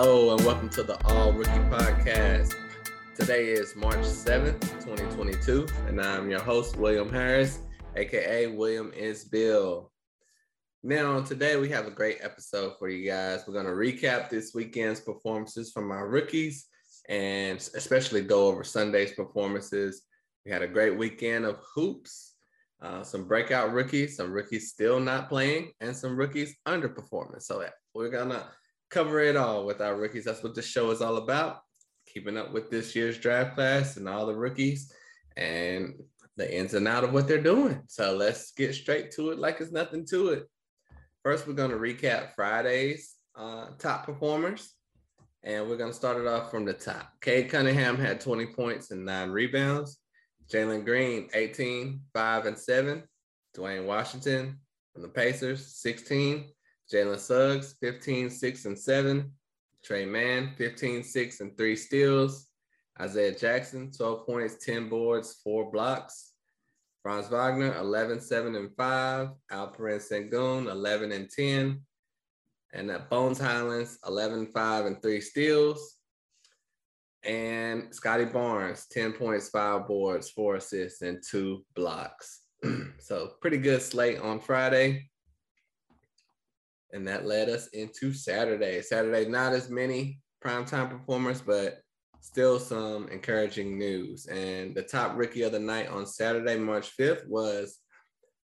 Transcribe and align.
Hello 0.00 0.32
and 0.32 0.46
welcome 0.46 0.68
to 0.68 0.84
the 0.84 0.96
All 1.06 1.32
Rookie 1.32 1.50
Podcast. 1.50 2.54
Today 3.16 3.46
is 3.46 3.74
March 3.74 3.96
7th, 3.96 4.60
2022, 4.84 5.66
and 5.88 6.00
I'm 6.00 6.30
your 6.30 6.38
host, 6.38 6.76
William 6.76 7.10
Harris, 7.10 7.58
aka 7.96 8.46
William 8.46 8.92
is 8.92 9.24
Bill. 9.24 9.90
Now, 10.84 11.20
today 11.22 11.56
we 11.56 11.68
have 11.70 11.88
a 11.88 11.90
great 11.90 12.18
episode 12.20 12.74
for 12.78 12.88
you 12.88 13.10
guys. 13.10 13.42
We're 13.44 13.54
going 13.60 13.66
to 13.66 13.72
recap 13.72 14.30
this 14.30 14.54
weekend's 14.54 15.00
performances 15.00 15.72
from 15.72 15.90
our 15.90 16.08
rookies 16.08 16.68
and 17.08 17.58
especially 17.58 18.20
go 18.20 18.46
over 18.46 18.62
Sunday's 18.62 19.14
performances. 19.14 20.02
We 20.46 20.52
had 20.52 20.62
a 20.62 20.68
great 20.68 20.96
weekend 20.96 21.44
of 21.44 21.58
hoops, 21.74 22.36
uh, 22.80 23.02
some 23.02 23.26
breakout 23.26 23.72
rookies, 23.72 24.16
some 24.16 24.30
rookies 24.30 24.70
still 24.70 25.00
not 25.00 25.28
playing, 25.28 25.72
and 25.80 25.96
some 25.96 26.16
rookies 26.16 26.54
underperforming. 26.68 27.42
So 27.42 27.64
we're 27.94 28.10
going 28.10 28.28
to 28.28 28.46
cover 28.90 29.20
it 29.20 29.36
all 29.36 29.66
with 29.66 29.80
our 29.80 29.96
rookies. 29.96 30.24
That's 30.24 30.42
what 30.42 30.54
this 30.54 30.66
show 30.66 30.90
is 30.90 31.02
all 31.02 31.16
about. 31.16 31.60
Keeping 32.06 32.36
up 32.36 32.52
with 32.52 32.70
this 32.70 32.96
year's 32.96 33.18
draft 33.18 33.54
class 33.54 33.96
and 33.96 34.08
all 34.08 34.26
the 34.26 34.34
rookies 34.34 34.92
and 35.36 35.94
the 36.36 36.56
ins 36.56 36.74
and 36.74 36.88
out 36.88 37.04
of 37.04 37.12
what 37.12 37.28
they're 37.28 37.42
doing. 37.42 37.82
So 37.86 38.14
let's 38.16 38.52
get 38.52 38.74
straight 38.74 39.10
to 39.12 39.30
it 39.30 39.38
like 39.38 39.60
it's 39.60 39.72
nothing 39.72 40.06
to 40.06 40.28
it. 40.30 40.48
First, 41.22 41.46
we're 41.46 41.54
going 41.54 41.70
to 41.70 41.76
recap 41.76 42.34
Friday's 42.34 43.14
uh, 43.36 43.66
top 43.78 44.06
performers. 44.06 44.74
And 45.44 45.68
we're 45.68 45.76
going 45.76 45.90
to 45.90 45.96
start 45.96 46.20
it 46.20 46.26
off 46.26 46.50
from 46.50 46.64
the 46.64 46.72
top. 46.72 47.12
Cade 47.20 47.48
Cunningham 47.48 47.96
had 47.96 48.20
20 48.20 48.46
points 48.46 48.90
and 48.90 49.04
nine 49.04 49.30
rebounds. 49.30 49.98
Jalen 50.52 50.84
Green, 50.84 51.28
18, 51.32 52.00
5 52.12 52.46
and 52.46 52.58
7. 52.58 53.02
Duane 53.54 53.86
Washington 53.86 54.58
from 54.92 55.02
the 55.02 55.08
Pacers, 55.08 55.76
16. 55.76 56.50
Jalen 56.92 57.18
Suggs, 57.18 57.74
15, 57.80 58.30
6 58.30 58.64
and 58.64 58.78
7. 58.78 59.32
Tre 59.84 60.06
Mann, 60.06 60.54
15, 60.56 61.02
6 61.02 61.40
and 61.40 61.56
3 61.56 61.76
steals. 61.76 62.48
Isaiah 63.00 63.34
Jackson, 63.34 63.92
12 63.92 64.26
points, 64.26 64.64
10 64.64 64.88
boards, 64.88 65.40
4 65.44 65.70
blocks. 65.70 66.32
Franz 67.02 67.28
Wagner, 67.28 67.76
11, 67.76 68.20
7 68.20 68.54
and 68.56 68.74
5. 68.76 69.28
Alperen 69.52 70.00
Sengun, 70.00 70.70
11 70.70 71.12
and 71.12 71.30
10. 71.30 71.80
And 72.72 72.90
that 72.90 73.08
Bones 73.08 73.38
Hylands, 73.38 73.98
11, 74.06 74.48
5 74.52 74.86
and 74.86 75.02
3 75.02 75.20
steals. 75.20 75.96
And 77.24 77.94
Scottie 77.94 78.24
Barnes, 78.24 78.86
10 78.90 79.12
points, 79.12 79.48
5 79.50 79.86
boards, 79.86 80.30
4 80.30 80.56
assists, 80.56 81.02
and 81.02 81.22
2 81.30 81.64
blocks. 81.74 82.42
so 82.98 83.32
pretty 83.40 83.58
good 83.58 83.82
slate 83.82 84.18
on 84.18 84.40
Friday. 84.40 85.08
And 86.92 87.06
that 87.06 87.26
led 87.26 87.48
us 87.48 87.68
into 87.68 88.12
Saturday. 88.12 88.80
Saturday, 88.82 89.28
not 89.28 89.52
as 89.52 89.68
many 89.68 90.20
primetime 90.42 90.90
performers, 90.90 91.40
but 91.40 91.80
still 92.20 92.58
some 92.58 93.08
encouraging 93.08 93.78
news. 93.78 94.26
And 94.26 94.74
the 94.74 94.82
top 94.82 95.16
rookie 95.16 95.42
of 95.42 95.52
the 95.52 95.58
night 95.58 95.88
on 95.88 96.06
Saturday, 96.06 96.56
March 96.56 96.96
5th, 96.96 97.26
was 97.28 97.78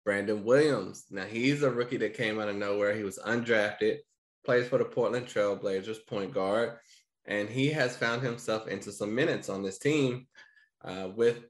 Brandon 0.06 0.44
Williams. 0.44 1.06
Now, 1.12 1.26
he's 1.26 1.64
a 1.64 1.72
rookie 1.72 1.98
that 1.98 2.14
came 2.14 2.40
out 2.40 2.50
of 2.50 2.56
nowhere. 2.56 2.96
He 2.96 3.04
was 3.04 3.20
undrafted, 3.20 3.98
plays 4.46 4.68
for 4.68 4.78
the 4.78 4.86
Portland 4.86 5.28
Trailblazers, 5.28 6.06
point 6.08 6.34
guard, 6.34 6.78
and 7.26 7.50
he 7.50 7.70
has 7.70 7.96
found 7.96 8.22
himself 8.22 8.68
into 8.68 8.92
some 8.92 9.14
minutes 9.14 9.50
on 9.50 9.62
this 9.62 9.78
team 9.78 10.28
uh, 10.84 11.10
with 11.16 11.46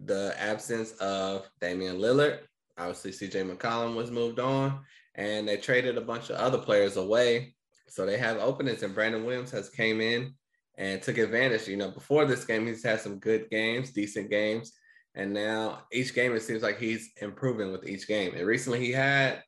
the 0.00 0.34
absence 0.38 0.92
of 0.92 1.48
Damian 1.60 1.98
Lillard. 1.98 2.40
Obviously, 2.78 3.10
CJ 3.12 3.50
McCollum 3.50 3.96
was 3.96 4.10
moved 4.10 4.38
on, 4.38 4.80
and 5.16 5.48
they 5.48 5.56
traded 5.56 5.96
a 5.96 6.02
bunch 6.02 6.30
of 6.30 6.36
other 6.36 6.58
players 6.58 6.96
away. 6.96 7.54
So 7.88 8.04
they 8.04 8.18
have 8.18 8.38
openings, 8.38 8.82
and 8.82 8.94
Brandon 8.94 9.24
Williams 9.24 9.50
has 9.50 9.70
came 9.70 10.00
in 10.00 10.34
and 10.76 11.00
took 11.00 11.18
advantage. 11.18 11.66
You 11.66 11.78
know, 11.78 11.90
before 11.90 12.26
this 12.26 12.44
game, 12.44 12.66
he's 12.66 12.84
had 12.84 13.00
some 13.00 13.18
good 13.18 13.48
games, 13.50 13.92
decent 13.92 14.30
games, 14.30 14.72
and 15.14 15.32
now 15.32 15.82
each 15.92 16.14
game 16.14 16.34
it 16.34 16.42
seems 16.42 16.62
like 16.62 16.78
he's 16.78 17.10
improving 17.22 17.72
with 17.72 17.88
each 17.88 18.06
game. 18.06 18.34
And 18.34 18.46
recently, 18.46 18.80
he 18.80 18.92
had 18.92 19.42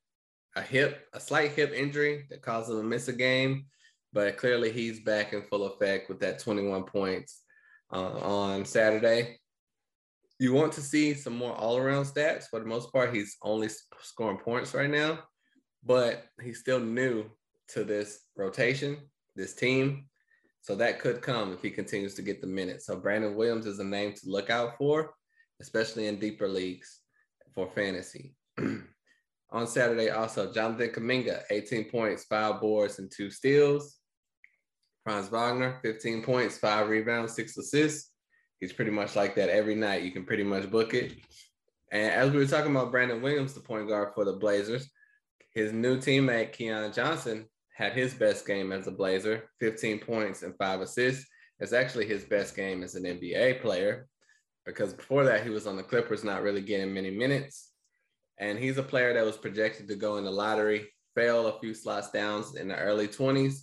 a 0.56 0.62
hip, 0.62 1.06
a 1.12 1.20
slight 1.20 1.52
hip 1.52 1.72
injury 1.74 2.26
that 2.30 2.42
caused 2.42 2.70
him 2.70 2.78
to 2.78 2.82
miss 2.82 3.08
a 3.08 3.12
game, 3.12 3.66
but 4.12 4.38
clearly 4.38 4.72
he's 4.72 5.00
back 5.00 5.34
in 5.34 5.42
full 5.42 5.66
effect 5.66 6.08
with 6.08 6.20
that 6.20 6.38
21 6.38 6.84
points 6.84 7.42
uh, 7.92 8.18
on 8.20 8.64
Saturday. 8.64 9.38
You 10.38 10.54
want 10.54 10.72
to 10.74 10.80
see 10.80 11.14
some 11.14 11.36
more 11.36 11.52
all-around 11.52 12.04
stats. 12.04 12.44
For 12.44 12.60
the 12.60 12.66
most 12.66 12.92
part, 12.92 13.12
he's 13.12 13.36
only 13.42 13.68
scoring 14.00 14.38
points 14.38 14.72
right 14.72 14.88
now 14.88 15.18
but 15.84 16.24
he's 16.42 16.60
still 16.60 16.80
new 16.80 17.24
to 17.68 17.84
this 17.84 18.20
rotation, 18.36 18.98
this 19.36 19.54
team. 19.54 20.06
So 20.60 20.74
that 20.76 21.00
could 21.00 21.22
come 21.22 21.52
if 21.52 21.62
he 21.62 21.70
continues 21.70 22.14
to 22.14 22.22
get 22.22 22.40
the 22.40 22.46
minutes. 22.46 22.86
So 22.86 22.96
Brandon 22.96 23.34
Williams 23.34 23.66
is 23.66 23.78
a 23.78 23.84
name 23.84 24.12
to 24.14 24.20
look 24.30 24.50
out 24.50 24.76
for, 24.76 25.14
especially 25.60 26.06
in 26.06 26.18
deeper 26.18 26.48
leagues 26.48 27.00
for 27.54 27.70
fantasy. 27.74 28.34
On 29.50 29.66
Saturday, 29.66 30.10
also 30.10 30.52
Jonathan 30.52 30.90
Kuminga, 30.90 31.42
18 31.50 31.84
points, 31.84 32.24
five 32.24 32.60
boards, 32.60 32.98
and 32.98 33.10
two 33.10 33.30
steals. 33.30 33.96
Franz 35.04 35.28
Wagner, 35.28 35.78
15 35.82 36.22
points, 36.22 36.58
five 36.58 36.88
rebounds, 36.88 37.34
six 37.34 37.56
assists. 37.56 38.10
He's 38.60 38.74
pretty 38.74 38.90
much 38.90 39.16
like 39.16 39.34
that 39.36 39.48
every 39.48 39.74
night. 39.74 40.02
You 40.02 40.10
can 40.10 40.26
pretty 40.26 40.42
much 40.42 40.70
book 40.70 40.92
it. 40.92 41.14
And 41.90 42.12
as 42.12 42.30
we 42.30 42.38
were 42.38 42.46
talking 42.46 42.72
about 42.72 42.90
Brandon 42.90 43.22
Williams, 43.22 43.54
the 43.54 43.60
point 43.60 43.88
guard 43.88 44.10
for 44.14 44.26
the 44.26 44.34
Blazers, 44.34 44.90
his 45.58 45.72
new 45.72 45.96
teammate, 45.96 46.52
Keon 46.52 46.92
Johnson, 46.92 47.44
had 47.74 47.92
his 47.92 48.14
best 48.14 48.46
game 48.46 48.70
as 48.70 48.86
a 48.86 48.92
Blazer 48.92 49.50
15 49.58 49.98
points 49.98 50.42
and 50.42 50.56
five 50.56 50.80
assists. 50.80 51.26
It's 51.58 51.72
actually 51.72 52.06
his 52.06 52.24
best 52.24 52.54
game 52.54 52.84
as 52.84 52.94
an 52.94 53.02
NBA 53.02 53.60
player 53.60 54.06
because 54.64 54.94
before 54.94 55.24
that, 55.24 55.42
he 55.42 55.50
was 55.50 55.66
on 55.66 55.76
the 55.76 55.82
Clippers, 55.82 56.22
not 56.22 56.42
really 56.42 56.60
getting 56.60 56.94
many 56.94 57.10
minutes. 57.10 57.72
And 58.38 58.56
he's 58.56 58.78
a 58.78 58.84
player 58.84 59.12
that 59.14 59.24
was 59.24 59.36
projected 59.36 59.88
to 59.88 59.96
go 59.96 60.16
in 60.18 60.24
the 60.24 60.30
lottery, 60.30 60.86
fail 61.16 61.48
a 61.48 61.58
few 61.58 61.74
slots 61.74 62.12
downs 62.12 62.54
in 62.54 62.68
the 62.68 62.76
early 62.76 63.08
20s, 63.08 63.62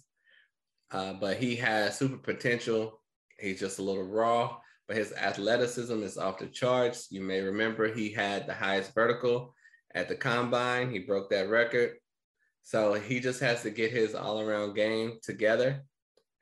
uh, 0.91 1.13
but 1.13 1.38
he 1.38 1.55
has 1.55 1.97
super 1.97 2.17
potential. 2.17 3.01
He's 3.39 3.61
just 3.61 3.79
a 3.79 3.84
little 3.84 4.03
raw, 4.03 4.57
but 4.89 4.97
his 4.97 5.13
athleticism 5.13 6.03
is 6.03 6.17
off 6.17 6.39
the 6.39 6.47
charts. 6.47 7.07
You 7.09 7.22
may 7.22 7.39
remember 7.39 7.88
he 7.88 8.11
had 8.11 8.47
the 8.47 8.53
highest 8.53 8.94
vertical 8.94 9.54
at 9.95 10.07
the 10.07 10.16
combine. 10.16 10.91
He 10.91 11.00
broke 11.00 11.31
that 11.31 11.50
record. 11.50 11.94
So 12.61 12.94
he 12.94 13.19
just 13.19 13.39
has 13.39 13.63
to 13.63 13.72
get 13.72 13.91
his 13.91 14.13
all 14.13 14.39
around 14.39 14.75
game 14.75 15.17
together 15.23 15.83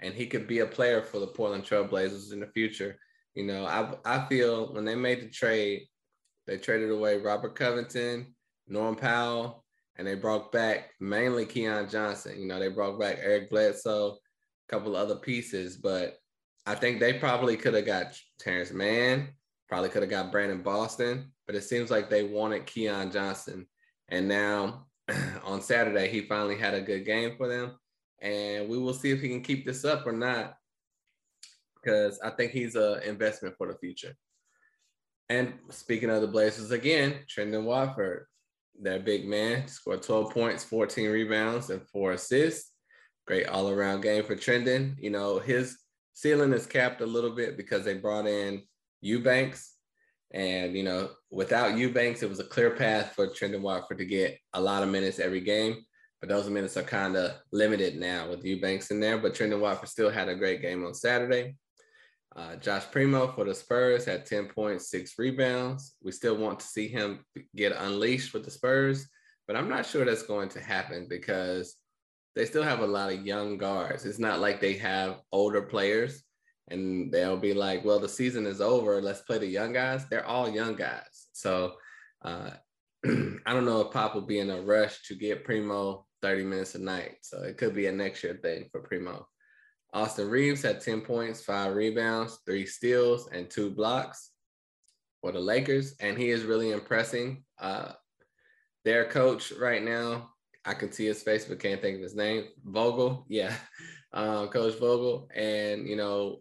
and 0.03 0.13
he 0.13 0.27
could 0.27 0.47
be 0.47 0.59
a 0.59 0.65
player 0.65 1.01
for 1.01 1.19
the 1.19 1.27
Portland 1.27 1.63
Trailblazers 1.63 2.33
in 2.33 2.41
the 2.41 2.47
future. 2.47 2.97
You 3.35 3.45
know, 3.45 3.65
I, 3.65 3.93
I 4.05 4.27
feel 4.27 4.73
when 4.73 4.85
they 4.85 4.95
made 4.95 5.21
the 5.21 5.29
trade, 5.29 5.83
they 6.45 6.57
traded 6.57 6.91
away 6.91 7.17
Robert 7.17 7.55
Covington, 7.55 8.35
Norm 8.67 8.95
Powell, 8.95 9.63
and 9.95 10.05
they 10.05 10.15
brought 10.15 10.51
back 10.51 10.89
mainly 10.99 11.45
Keon 11.45 11.89
Johnson. 11.89 12.39
You 12.39 12.47
know, 12.47 12.59
they 12.59 12.67
brought 12.67 12.99
back 12.99 13.19
Eric 13.21 13.49
Bledsoe, 13.49 14.11
a 14.11 14.71
couple 14.71 14.95
other 14.95 15.15
pieces, 15.15 15.77
but 15.77 16.17
I 16.65 16.75
think 16.75 16.99
they 16.99 17.13
probably 17.13 17.55
could 17.55 17.73
have 17.73 17.85
got 17.85 18.17
Terrence 18.39 18.71
Mann, 18.71 19.29
probably 19.67 19.89
could 19.89 20.03
have 20.03 20.11
got 20.11 20.31
Brandon 20.31 20.61
Boston, 20.61 21.31
but 21.47 21.55
it 21.55 21.63
seems 21.63 21.89
like 21.89 22.09
they 22.09 22.23
wanted 22.23 22.65
Keon 22.65 23.11
Johnson. 23.11 23.67
And 24.09 24.27
now 24.27 24.87
on 25.43 25.61
Saturday, 25.61 26.09
he 26.09 26.21
finally 26.21 26.57
had 26.57 26.73
a 26.73 26.81
good 26.81 27.05
game 27.05 27.35
for 27.37 27.47
them. 27.47 27.77
And 28.21 28.69
we 28.69 28.77
will 28.77 28.93
see 28.93 29.11
if 29.11 29.21
he 29.21 29.29
can 29.29 29.41
keep 29.41 29.65
this 29.65 29.83
up 29.83 30.07
or 30.07 30.13
not, 30.13 30.55
because 31.75 32.19
I 32.23 32.29
think 32.29 32.51
he's 32.51 32.75
an 32.75 33.01
investment 33.03 33.55
for 33.57 33.67
the 33.67 33.77
future. 33.77 34.15
And 35.29 35.53
speaking 35.69 36.09
of 36.09 36.21
the 36.21 36.27
Blazers 36.27 36.71
again, 36.71 37.15
Trendon 37.27 37.63
Watford, 37.63 38.27
their 38.79 38.99
big 38.99 39.25
man, 39.25 39.67
scored 39.67 40.03
12 40.03 40.33
points, 40.33 40.63
14 40.63 41.09
rebounds, 41.09 41.69
and 41.69 41.87
four 41.89 42.13
assists. 42.13 42.71
Great 43.25 43.47
all 43.47 43.69
around 43.69 44.01
game 44.01 44.23
for 44.23 44.35
Trendon. 44.35 44.95
You 44.99 45.09
know, 45.09 45.39
his 45.39 45.77
ceiling 46.13 46.53
is 46.53 46.65
capped 46.65 47.01
a 47.01 47.05
little 47.05 47.31
bit 47.31 47.57
because 47.57 47.85
they 47.85 47.95
brought 47.95 48.27
in 48.27 48.63
Eubanks, 49.03 49.73
and, 50.33 50.75
you 50.75 50.83
know, 50.83 51.11
without 51.29 51.77
Eubanks, 51.77 52.23
it 52.23 52.29
was 52.29 52.39
a 52.39 52.45
clear 52.45 52.71
path 52.71 53.13
for 53.15 53.27
Trendon 53.27 53.61
Watford 53.61 53.99
to 53.99 54.05
get 54.05 54.39
a 54.53 54.61
lot 54.61 54.81
of 54.81 54.89
minutes 54.89 55.19
every 55.19 55.41
game. 55.41 55.85
But 56.19 56.29
those 56.29 56.49
minutes 56.49 56.75
are 56.77 56.83
kind 56.83 57.15
of 57.15 57.33
limited 57.51 57.97
now 57.97 58.29
with 58.29 58.43
Eubanks 58.43 58.89
in 58.89 58.99
there. 58.99 59.17
But 59.17 59.35
Trendon 59.35 59.59
Watford 59.59 59.89
still 59.89 60.09
had 60.09 60.29
a 60.29 60.35
great 60.35 60.61
game 60.61 60.85
on 60.85 60.93
Saturday. 60.93 61.55
Uh, 62.35 62.55
Josh 62.55 62.85
Primo 62.89 63.27
for 63.27 63.45
the 63.45 63.53
Spurs 63.53 64.05
had 64.05 64.25
10 64.25 64.47
points, 64.47 64.89
six 64.89 65.13
rebounds. 65.19 65.95
We 66.01 66.11
still 66.11 66.35
want 66.35 66.59
to 66.61 66.65
see 66.65 66.87
him 66.87 67.23
get 67.55 67.73
unleashed 67.73 68.33
with 68.33 68.43
the 68.43 68.49
Spurs, 68.49 69.07
but 69.45 69.55
I'm 69.55 69.69
not 69.69 69.85
sure 69.85 70.03
that's 70.03 70.23
going 70.23 70.49
to 70.49 70.59
happen 70.59 71.05
because 71.07 71.75
they 72.35 72.45
still 72.45 72.63
have 72.63 72.79
a 72.79 72.87
lot 72.87 73.13
of 73.13 73.23
young 73.23 73.59
guards. 73.59 74.05
It's 74.05 74.17
not 74.17 74.39
like 74.39 74.59
they 74.59 74.73
have 74.77 75.19
older 75.31 75.61
players 75.61 76.23
and 76.69 77.11
they'll 77.11 77.37
be 77.37 77.53
like, 77.53 77.83
well, 77.83 77.99
the 77.99 78.09
season 78.09 78.45
is 78.45 78.61
over. 78.61 79.01
Let's 79.01 79.21
play 79.21 79.37
the 79.37 79.47
young 79.47 79.73
guys. 79.73 80.07
They're 80.07 80.25
all 80.25 80.49
young 80.49 80.75
guys. 80.75 81.27
So 81.33 81.73
uh, 82.23 82.51
I 83.05 83.53
don't 83.53 83.65
know 83.65 83.81
if 83.81 83.91
Pop 83.91 84.15
will 84.15 84.21
be 84.21 84.39
in 84.39 84.49
a 84.49 84.61
rush 84.61 85.03
to 85.07 85.15
get 85.15 85.43
Primo 85.43 86.05
30 86.21 86.43
minutes 86.45 86.75
a 86.75 86.79
night. 86.79 87.17
So 87.21 87.43
it 87.43 87.57
could 87.57 87.75
be 87.75 87.87
a 87.87 87.91
next 87.91 88.23
year 88.23 88.39
thing 88.41 88.69
for 88.71 88.81
Primo. 88.81 89.27
Austin 89.93 90.29
Reaves 90.29 90.63
had 90.63 90.81
10 90.81 91.01
points, 91.01 91.41
five 91.41 91.75
rebounds, 91.75 92.39
three 92.45 92.65
steals, 92.65 93.29
and 93.31 93.49
two 93.49 93.69
blocks 93.69 94.31
for 95.21 95.31
the 95.31 95.39
Lakers. 95.39 95.95
And 95.99 96.17
he 96.17 96.29
is 96.29 96.45
really 96.45 96.71
impressing. 96.71 97.43
Uh, 97.59 97.91
their 98.85 99.05
coach 99.05 99.51
right 99.51 99.83
now, 99.83 100.31
I 100.65 100.73
can 100.73 100.91
see 100.91 101.05
his 101.05 101.21
face, 101.21 101.45
but 101.45 101.59
can't 101.59 101.81
think 101.81 101.97
of 101.97 102.03
his 102.03 102.15
name. 102.15 102.45
Vogel. 102.63 103.25
Yeah. 103.27 103.53
Uh, 104.13 104.47
coach 104.47 104.79
Vogel. 104.79 105.27
And, 105.35 105.87
you 105.87 105.95
know, 105.95 106.39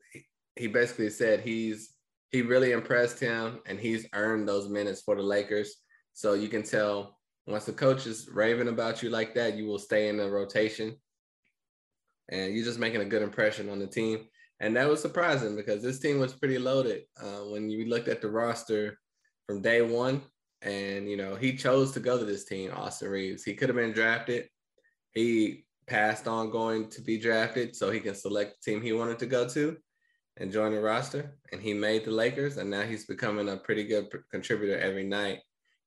he, 0.56 0.66
basically 0.66 1.10
said 1.10 1.40
he's, 1.40 1.94
he 2.30 2.42
really 2.42 2.72
impressed 2.72 3.18
him 3.18 3.60
and 3.66 3.80
he's 3.80 4.06
earned 4.12 4.46
those 4.46 4.68
minutes 4.68 5.00
for 5.00 5.16
the 5.16 5.22
Lakers. 5.22 5.76
So 6.12 6.34
you 6.34 6.48
can 6.48 6.62
tell 6.62 7.18
once 7.46 7.64
the 7.64 7.72
coach 7.72 8.06
is 8.06 8.28
raving 8.28 8.68
about 8.68 9.02
you 9.02 9.10
like 9.10 9.34
that, 9.34 9.56
you 9.56 9.66
will 9.66 9.78
stay 9.78 10.08
in 10.08 10.18
the 10.18 10.30
rotation 10.30 10.96
and 12.28 12.54
you're 12.54 12.64
just 12.64 12.78
making 12.78 13.00
a 13.00 13.06
good 13.06 13.22
impression 13.22 13.68
on 13.68 13.78
the 13.78 13.86
team. 13.86 14.26
And 14.60 14.76
that 14.76 14.88
was 14.88 15.00
surprising 15.00 15.56
because 15.56 15.82
this 15.82 15.98
team 15.98 16.20
was 16.20 16.34
pretty 16.34 16.58
loaded 16.58 17.02
uh, 17.20 17.40
when 17.50 17.68
you 17.68 17.86
looked 17.86 18.08
at 18.08 18.20
the 18.20 18.30
roster 18.30 18.98
from 19.46 19.60
day 19.60 19.82
one. 19.82 20.22
And, 20.62 21.10
you 21.10 21.16
know, 21.16 21.34
he 21.34 21.56
chose 21.56 21.90
to 21.92 22.00
go 22.00 22.16
to 22.16 22.24
this 22.24 22.44
team, 22.44 22.70
Austin 22.72 23.08
Reaves. 23.08 23.42
He 23.42 23.54
could 23.54 23.68
have 23.68 23.76
been 23.76 23.92
drafted. 23.92 24.48
He 25.10 25.64
passed 25.86 26.28
on 26.28 26.50
going 26.50 26.88
to 26.90 27.00
be 27.00 27.18
drafted 27.18 27.74
so 27.76 27.90
he 27.90 28.00
can 28.00 28.14
select 28.14 28.54
the 28.54 28.70
team 28.70 28.82
he 28.82 28.92
wanted 28.92 29.18
to 29.18 29.26
go 29.26 29.48
to 29.48 29.76
and 30.38 30.52
join 30.52 30.72
the 30.72 30.80
roster. 30.80 31.36
And 31.52 31.60
he 31.60 31.74
made 31.74 32.04
the 32.04 32.10
Lakers. 32.10 32.56
And 32.56 32.70
now 32.70 32.82
he's 32.82 33.06
becoming 33.06 33.48
a 33.48 33.56
pretty 33.56 33.84
good 33.84 34.08
contributor 34.30 34.78
every 34.78 35.04
night. 35.04 35.40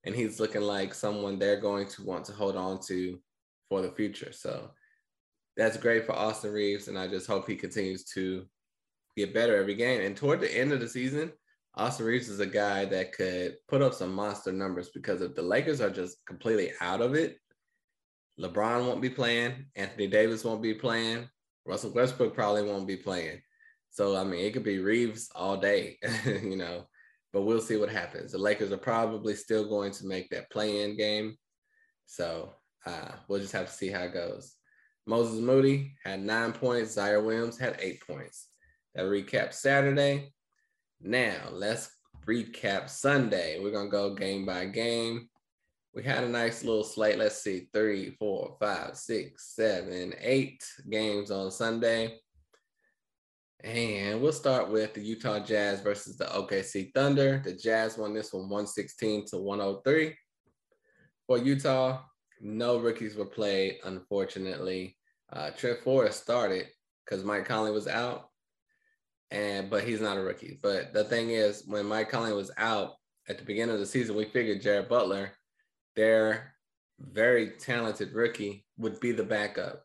And 0.05 0.13
he's 0.13 0.39
looking 0.39 0.61
like 0.61 0.93
someone 0.93 1.39
they're 1.39 1.59
going 1.59 1.87
to 1.87 2.03
want 2.03 2.25
to 2.25 2.33
hold 2.33 2.55
on 2.55 2.79
to 2.87 3.19
for 3.69 3.81
the 3.81 3.91
future. 3.91 4.31
So, 4.31 4.71
that's 5.57 5.77
great 5.77 6.05
for 6.05 6.13
Austin 6.13 6.51
Reaves, 6.51 6.87
and 6.87 6.97
I 6.97 7.07
just 7.07 7.27
hope 7.27 7.47
he 7.47 7.55
continues 7.55 8.03
to 8.05 8.45
get 9.15 9.33
better 9.33 9.55
every 9.55 9.75
game. 9.75 10.01
And 10.01 10.15
toward 10.15 10.41
the 10.41 10.57
end 10.57 10.73
of 10.73 10.79
the 10.79 10.89
season, 10.89 11.31
Austin 11.75 12.05
Reaves 12.05 12.29
is 12.29 12.39
a 12.39 12.45
guy 12.45 12.85
that 12.85 13.13
could 13.13 13.55
put 13.67 13.81
up 13.81 13.93
some 13.93 14.13
monster 14.13 14.51
numbers 14.51 14.89
because 14.93 15.21
if 15.21 15.35
the 15.35 15.41
Lakers 15.41 15.81
are 15.81 15.89
just 15.89 16.25
completely 16.25 16.71
out 16.81 17.01
of 17.01 17.15
it, 17.15 17.37
LeBron 18.39 18.85
won't 18.85 19.01
be 19.01 19.09
playing, 19.09 19.65
Anthony 19.75 20.07
Davis 20.07 20.43
won't 20.43 20.61
be 20.61 20.73
playing, 20.73 21.29
Russell 21.65 21.93
Westbrook 21.93 22.33
probably 22.33 22.63
won't 22.63 22.87
be 22.87 22.97
playing. 22.97 23.41
So 23.89 24.15
I 24.15 24.23
mean, 24.23 24.43
it 24.45 24.53
could 24.53 24.63
be 24.63 24.79
Reaves 24.79 25.29
all 25.33 25.57
day, 25.57 25.97
you 26.25 26.57
know. 26.57 26.85
But 27.31 27.41
we'll 27.41 27.61
see 27.61 27.77
what 27.77 27.89
happens. 27.89 28.31
The 28.31 28.37
Lakers 28.37 28.71
are 28.71 28.77
probably 28.77 29.35
still 29.35 29.67
going 29.67 29.91
to 29.93 30.05
make 30.05 30.29
that 30.29 30.49
play-in 30.49 30.95
game, 30.95 31.37
so 32.05 32.53
uh, 32.85 33.11
we'll 33.27 33.41
just 33.41 33.53
have 33.53 33.67
to 33.67 33.73
see 33.73 33.89
how 33.89 34.03
it 34.03 34.13
goes. 34.13 34.55
Moses 35.05 35.39
Moody 35.39 35.93
had 36.03 36.21
nine 36.21 36.51
points. 36.51 36.95
Ziaire 36.95 37.23
Williams 37.23 37.57
had 37.57 37.77
eight 37.79 38.01
points. 38.05 38.47
That 38.95 39.05
recaps 39.05 39.55
Saturday. 39.55 40.33
Now 41.01 41.49
let's 41.51 41.91
recap 42.27 42.89
Sunday. 42.89 43.59
We're 43.59 43.71
gonna 43.71 43.89
go 43.89 44.13
game 44.13 44.45
by 44.45 44.65
game. 44.65 45.29
We 45.95 46.03
had 46.03 46.25
a 46.25 46.29
nice 46.29 46.65
little 46.65 46.83
slate. 46.83 47.17
Let's 47.17 47.41
see, 47.41 47.69
three, 47.73 48.17
four, 48.19 48.57
five, 48.59 48.97
six, 48.97 49.55
seven, 49.55 50.13
eight 50.19 50.61
games 50.89 51.31
on 51.31 51.49
Sunday. 51.49 52.19
And 53.63 54.21
we'll 54.21 54.33
start 54.33 54.69
with 54.69 54.93
the 54.93 55.01
Utah 55.01 55.39
Jazz 55.39 55.79
versus 55.79 56.17
the 56.17 56.25
OKC 56.25 56.93
Thunder. 56.93 57.41
The 57.41 57.53
Jazz 57.53 57.97
won 57.97 58.13
this 58.13 58.33
one 58.33 58.49
116 58.49 59.27
to 59.27 59.37
103. 59.37 60.13
For 61.27 61.37
Utah, 61.37 62.01
no 62.41 62.77
rookies 62.77 63.15
were 63.15 63.25
played, 63.25 63.77
unfortunately. 63.85 64.97
Uh, 65.31 65.51
Trent 65.51 65.79
Forrest 65.79 66.21
started 66.21 66.67
because 67.05 67.23
Mike 67.23 67.45
Conley 67.45 67.71
was 67.71 67.87
out, 67.87 68.27
and 69.31 69.69
but 69.69 69.85
he's 69.85 70.01
not 70.01 70.17
a 70.17 70.21
rookie. 70.21 70.59
But 70.61 70.93
the 70.93 71.05
thing 71.05 71.29
is, 71.29 71.63
when 71.65 71.85
Mike 71.85 72.09
Conley 72.09 72.33
was 72.33 72.51
out 72.57 72.95
at 73.29 73.37
the 73.37 73.45
beginning 73.45 73.75
of 73.75 73.79
the 73.79 73.85
season, 73.85 74.17
we 74.17 74.25
figured 74.25 74.61
Jared 74.61 74.89
Butler, 74.89 75.31
their 75.95 76.55
very 76.99 77.51
talented 77.51 78.13
rookie, 78.13 78.65
would 78.77 78.99
be 78.99 79.11
the 79.11 79.23
backup. 79.23 79.83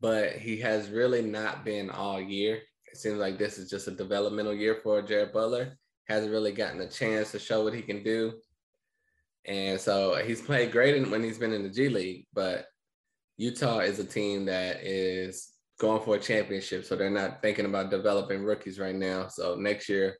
But 0.00 0.32
he 0.32 0.56
has 0.58 0.90
really 0.90 1.22
not 1.22 1.64
been 1.64 1.90
all 1.90 2.20
year. 2.20 2.60
It 2.92 2.98
seems 2.98 3.18
like 3.18 3.38
this 3.38 3.58
is 3.58 3.70
just 3.70 3.88
a 3.88 3.92
developmental 3.92 4.54
year 4.54 4.80
for 4.82 5.00
Jared 5.00 5.32
Butler. 5.32 5.78
Hasn't 6.08 6.32
really 6.32 6.52
gotten 6.52 6.80
a 6.80 6.88
chance 6.88 7.32
to 7.32 7.38
show 7.38 7.64
what 7.64 7.74
he 7.74 7.82
can 7.82 8.02
do. 8.02 8.34
And 9.44 9.80
so 9.80 10.22
he's 10.24 10.42
played 10.42 10.72
great 10.72 11.08
when 11.10 11.22
he's 11.22 11.38
been 11.38 11.52
in 11.52 11.62
the 11.62 11.68
G 11.70 11.88
League, 11.88 12.26
but 12.32 12.66
Utah 13.38 13.78
is 13.78 13.98
a 13.98 14.04
team 14.04 14.44
that 14.46 14.84
is 14.84 15.52
going 15.80 16.02
for 16.02 16.16
a 16.16 16.20
championship. 16.20 16.84
So 16.84 16.94
they're 16.94 17.10
not 17.10 17.42
thinking 17.42 17.64
about 17.64 17.90
developing 17.90 18.44
rookies 18.44 18.78
right 18.78 18.94
now. 18.94 19.28
So 19.28 19.56
next 19.56 19.88
year 19.88 20.16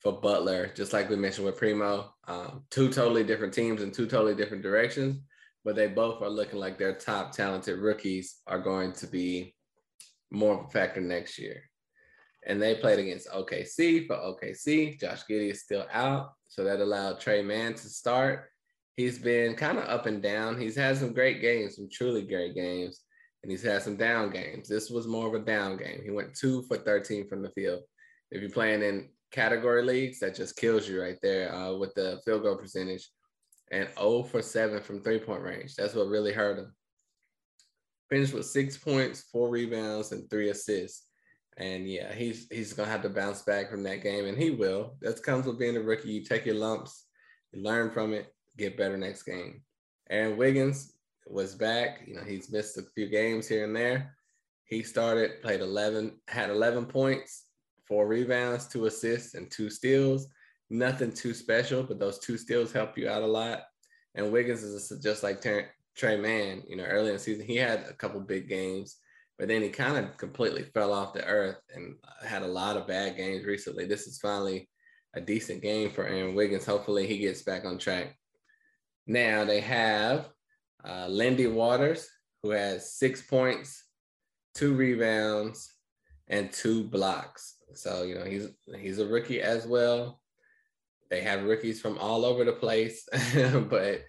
for 0.00 0.12
Butler, 0.12 0.70
just 0.74 0.92
like 0.92 1.10
we 1.10 1.16
mentioned 1.16 1.46
with 1.46 1.56
Primo, 1.56 2.12
um, 2.26 2.64
two 2.70 2.90
totally 2.90 3.24
different 3.24 3.52
teams 3.52 3.82
in 3.82 3.90
two 3.90 4.06
totally 4.06 4.34
different 4.34 4.62
directions, 4.62 5.20
but 5.64 5.74
they 5.74 5.88
both 5.88 6.22
are 6.22 6.30
looking 6.30 6.58
like 6.58 6.78
their 6.78 6.94
top 6.94 7.32
talented 7.32 7.78
rookies 7.78 8.36
are 8.46 8.60
going 8.60 8.92
to 8.92 9.06
be 9.06 9.54
more 10.30 10.58
of 10.58 10.66
a 10.66 10.70
factor 10.70 11.00
next 11.00 11.38
year. 11.38 11.62
And 12.46 12.62
they 12.62 12.76
played 12.76 13.00
against 13.00 13.28
OKC 13.28 14.06
for 14.06 14.16
OKC. 14.16 14.98
Josh 15.00 15.22
Giddey 15.28 15.50
is 15.50 15.62
still 15.62 15.86
out. 15.92 16.32
So 16.46 16.64
that 16.64 16.80
allowed 16.80 17.20
Tre 17.20 17.42
Mann 17.42 17.74
to 17.74 17.88
start. 17.88 18.48
He's 18.96 19.18
been 19.18 19.54
kind 19.54 19.78
of 19.78 19.84
up 19.84 20.06
and 20.06 20.22
down. 20.22 20.60
He's 20.60 20.76
had 20.76 20.96
some 20.96 21.12
great 21.12 21.40
games, 21.40 21.76
some 21.76 21.88
truly 21.92 22.22
great 22.22 22.54
games, 22.54 23.00
and 23.42 23.50
he's 23.50 23.62
had 23.62 23.82
some 23.82 23.96
down 23.96 24.30
games. 24.30 24.68
This 24.68 24.90
was 24.90 25.06
more 25.06 25.28
of 25.28 25.34
a 25.34 25.44
down 25.44 25.76
game. 25.76 26.00
He 26.02 26.10
went 26.10 26.34
two 26.34 26.62
for 26.62 26.78
13 26.78 27.28
from 27.28 27.42
the 27.42 27.50
field. 27.50 27.82
If 28.30 28.40
you're 28.40 28.50
playing 28.50 28.82
in 28.82 29.08
category 29.30 29.82
leagues, 29.82 30.20
that 30.20 30.34
just 30.34 30.56
kills 30.56 30.88
you 30.88 31.00
right 31.00 31.18
there 31.22 31.54
uh, 31.54 31.74
with 31.74 31.94
the 31.94 32.20
field 32.24 32.42
goal 32.42 32.56
percentage. 32.56 33.08
And 33.70 33.88
0 33.98 34.22
for 34.22 34.40
7 34.40 34.80
from 34.80 35.02
three 35.02 35.18
point 35.18 35.42
range. 35.42 35.74
That's 35.74 35.94
what 35.94 36.08
really 36.08 36.32
hurt 36.32 36.58
him. 36.58 36.72
Finished 38.08 38.32
with 38.32 38.46
six 38.46 38.78
points, 38.78 39.26
four 39.30 39.50
rebounds, 39.50 40.12
and 40.12 40.28
three 40.30 40.48
assists. 40.48 41.04
And 41.58 41.86
yeah, 41.88 42.14
he's 42.14 42.46
he's 42.50 42.72
gonna 42.72 42.88
have 42.88 43.02
to 43.02 43.10
bounce 43.10 43.42
back 43.42 43.70
from 43.70 43.82
that 43.82 44.02
game, 44.02 44.24
and 44.26 44.38
he 44.38 44.50
will. 44.50 44.96
That 45.02 45.22
comes 45.22 45.44
with 45.44 45.58
being 45.58 45.76
a 45.76 45.80
rookie. 45.80 46.12
You 46.12 46.24
take 46.24 46.46
your 46.46 46.54
lumps, 46.54 47.06
you 47.52 47.62
learn 47.62 47.90
from 47.90 48.14
it, 48.14 48.32
get 48.56 48.78
better 48.78 48.96
next 48.96 49.24
game. 49.24 49.62
Aaron 50.08 50.38
Wiggins 50.38 50.94
was 51.26 51.54
back. 51.54 52.02
You 52.06 52.14
know, 52.14 52.22
he's 52.22 52.50
missed 52.50 52.78
a 52.78 52.82
few 52.94 53.08
games 53.08 53.48
here 53.48 53.64
and 53.64 53.76
there. 53.76 54.14
He 54.64 54.82
started, 54.82 55.42
played 55.42 55.60
11, 55.60 56.20
had 56.28 56.50
11 56.50 56.86
points, 56.86 57.47
four 57.88 58.06
rebounds, 58.06 58.68
two 58.68 58.86
assists, 58.86 59.34
and 59.34 59.50
two 59.50 59.70
steals. 59.70 60.28
Nothing 60.70 61.12
too 61.12 61.32
special, 61.32 61.82
but 61.82 61.98
those 61.98 62.18
two 62.18 62.36
steals 62.36 62.72
help 62.72 62.98
you 62.98 63.08
out 63.08 63.22
a 63.22 63.26
lot. 63.26 63.62
And 64.14 64.30
Wiggins 64.30 64.62
is 64.62 64.92
just 65.02 65.22
like 65.22 65.40
Tre 65.40 66.16
Mann. 66.16 66.62
You 66.68 66.76
know, 66.76 66.84
early 66.84 67.08
in 67.08 67.14
the 67.14 67.18
season, 67.18 67.46
he 67.46 67.56
had 67.56 67.80
a 67.88 67.94
couple 67.94 68.20
big 68.20 68.48
games 68.48 68.98
but 69.38 69.46
then 69.46 69.62
he 69.62 69.68
kind 69.68 69.96
of 69.96 70.16
completely 70.16 70.64
fell 70.64 70.92
off 70.92 71.12
the 71.12 71.24
earth 71.24 71.60
and 71.74 71.94
had 72.26 72.42
a 72.42 72.46
lot 72.46 72.76
of 72.76 72.88
bad 72.88 73.16
games 73.16 73.44
recently. 73.44 73.84
This 73.84 74.06
is 74.08 74.18
finally 74.18 74.68
a 75.14 75.20
decent 75.20 75.62
game 75.62 75.90
for 75.90 76.04
Aaron 76.04 76.34
Wiggins. 76.34 76.66
Hopefully, 76.66 77.06
he 77.06 77.18
gets 77.18 77.42
back 77.42 77.64
on 77.64 77.78
track. 77.78 78.16
Now 79.06 79.44
they 79.44 79.60
have 79.60 80.28
uh, 80.84 81.06
Lindy 81.08 81.46
Waters, 81.46 82.08
who 82.42 82.50
has 82.50 82.92
six 82.92 83.22
points, 83.22 83.84
two 84.54 84.74
rebounds, 84.74 85.72
and 86.26 86.52
two 86.52 86.84
blocks. 86.84 87.54
So 87.74 88.02
you 88.02 88.14
know 88.14 88.24
he's 88.24 88.48
he's 88.78 88.98
a 88.98 89.06
rookie 89.06 89.40
as 89.40 89.66
well. 89.66 90.20
They 91.10 91.20
have 91.22 91.44
rookies 91.44 91.80
from 91.80 91.98
all 91.98 92.24
over 92.24 92.44
the 92.44 92.52
place, 92.52 93.08
but 93.70 94.02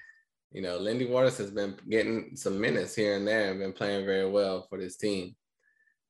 you 0.51 0.61
know, 0.61 0.77
Lindy 0.77 1.05
Waters 1.05 1.37
has 1.37 1.51
been 1.51 1.75
getting 1.87 2.35
some 2.35 2.59
minutes 2.59 2.95
here 2.95 3.15
and 3.15 3.27
there 3.27 3.51
and 3.51 3.59
been 3.59 3.73
playing 3.73 4.05
very 4.05 4.29
well 4.29 4.65
for 4.67 4.79
this 4.79 4.97
team. 4.97 5.35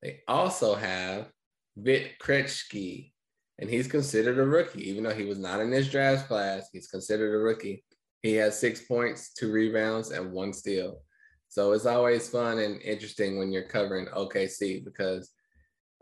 They 0.01 0.21
also 0.27 0.75
have 0.75 1.29
Vit 1.75 2.17
Krejci, 2.19 3.11
and 3.57 3.69
he's 3.69 3.87
considered 3.87 4.39
a 4.39 4.45
rookie, 4.45 4.89
even 4.89 5.03
though 5.03 5.13
he 5.13 5.25
was 5.25 5.39
not 5.39 5.59
in 5.59 5.69
this 5.69 5.89
draft 5.89 6.27
class. 6.27 6.69
He's 6.71 6.87
considered 6.87 7.35
a 7.35 7.37
rookie. 7.37 7.83
He 8.21 8.33
has 8.35 8.57
six 8.57 8.81
points, 8.81 9.33
two 9.33 9.51
rebounds, 9.51 10.11
and 10.11 10.31
one 10.31 10.53
steal. 10.53 11.01
So 11.49 11.73
it's 11.73 11.85
always 11.85 12.29
fun 12.29 12.59
and 12.59 12.81
interesting 12.81 13.37
when 13.37 13.51
you're 13.51 13.63
covering 13.63 14.05
OKC 14.07 14.85
because 14.85 15.31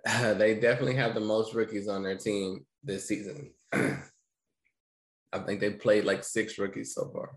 they 0.38 0.60
definitely 0.60 0.96
have 0.96 1.14
the 1.14 1.20
most 1.20 1.54
rookies 1.54 1.88
on 1.88 2.04
their 2.04 2.18
team 2.18 2.66
this 2.84 3.08
season. 3.08 3.52
I 3.74 5.40
think 5.46 5.60
they 5.60 5.72
played 5.72 6.06
like 6.06 6.24
six 6.24 6.58
rookies 6.58 6.94
so 6.94 7.10
far 7.14 7.32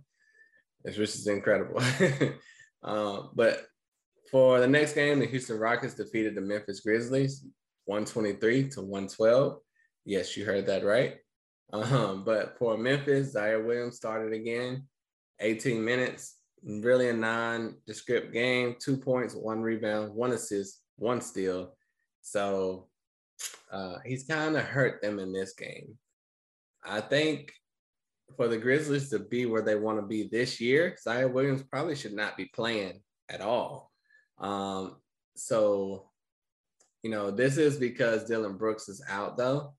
which 0.82 0.98
is 0.98 1.26
incredible. 1.26 1.80
uh, 2.82 3.22
but 3.34 3.66
for 4.30 4.60
the 4.60 4.66
next 4.66 4.94
game, 4.94 5.18
the 5.18 5.26
Houston 5.26 5.58
Rockets 5.58 5.94
defeated 5.94 6.34
the 6.34 6.40
Memphis 6.40 6.80
Grizzlies 6.80 7.44
123 7.86 8.68
to 8.70 8.80
112. 8.80 9.58
Yes, 10.04 10.36
you 10.36 10.44
heard 10.44 10.66
that 10.66 10.84
right. 10.84 11.16
Um, 11.72 12.24
but 12.24 12.56
for 12.58 12.76
Memphis, 12.76 13.34
Ziaire 13.34 13.64
Williams 13.64 13.96
started 13.96 14.32
again, 14.32 14.84
18 15.40 15.84
minutes, 15.84 16.36
really 16.62 17.08
a 17.08 17.12
non-descript 17.12 18.32
game, 18.32 18.76
two 18.80 18.96
points, 18.96 19.34
one 19.34 19.62
rebound, 19.62 20.14
one 20.14 20.32
assist, 20.32 20.82
one 20.96 21.20
steal. 21.20 21.76
So 22.22 22.88
uh, 23.72 23.96
he's 24.04 24.24
kind 24.24 24.56
of 24.56 24.64
hurt 24.64 25.02
them 25.02 25.18
in 25.18 25.32
this 25.32 25.54
game. 25.54 25.96
I 26.84 27.00
think 27.00 27.52
for 28.36 28.48
the 28.48 28.58
Grizzlies 28.58 29.10
to 29.10 29.18
be 29.18 29.46
where 29.46 29.62
they 29.62 29.76
want 29.76 29.98
to 29.98 30.06
be 30.06 30.28
this 30.30 30.60
year, 30.60 30.96
Ziaire 31.06 31.32
Williams 31.32 31.62
probably 31.62 31.94
should 31.94 32.14
not 32.14 32.36
be 32.36 32.50
playing 32.54 33.00
at 33.28 33.40
all. 33.40 33.90
Um, 34.38 34.96
so, 35.36 36.10
you 37.02 37.10
know, 37.10 37.30
this 37.30 37.56
is 37.56 37.76
because 37.76 38.24
Dillon 38.24 38.56
Brooks 38.56 38.88
is 38.88 39.02
out 39.08 39.36
though. 39.36 39.74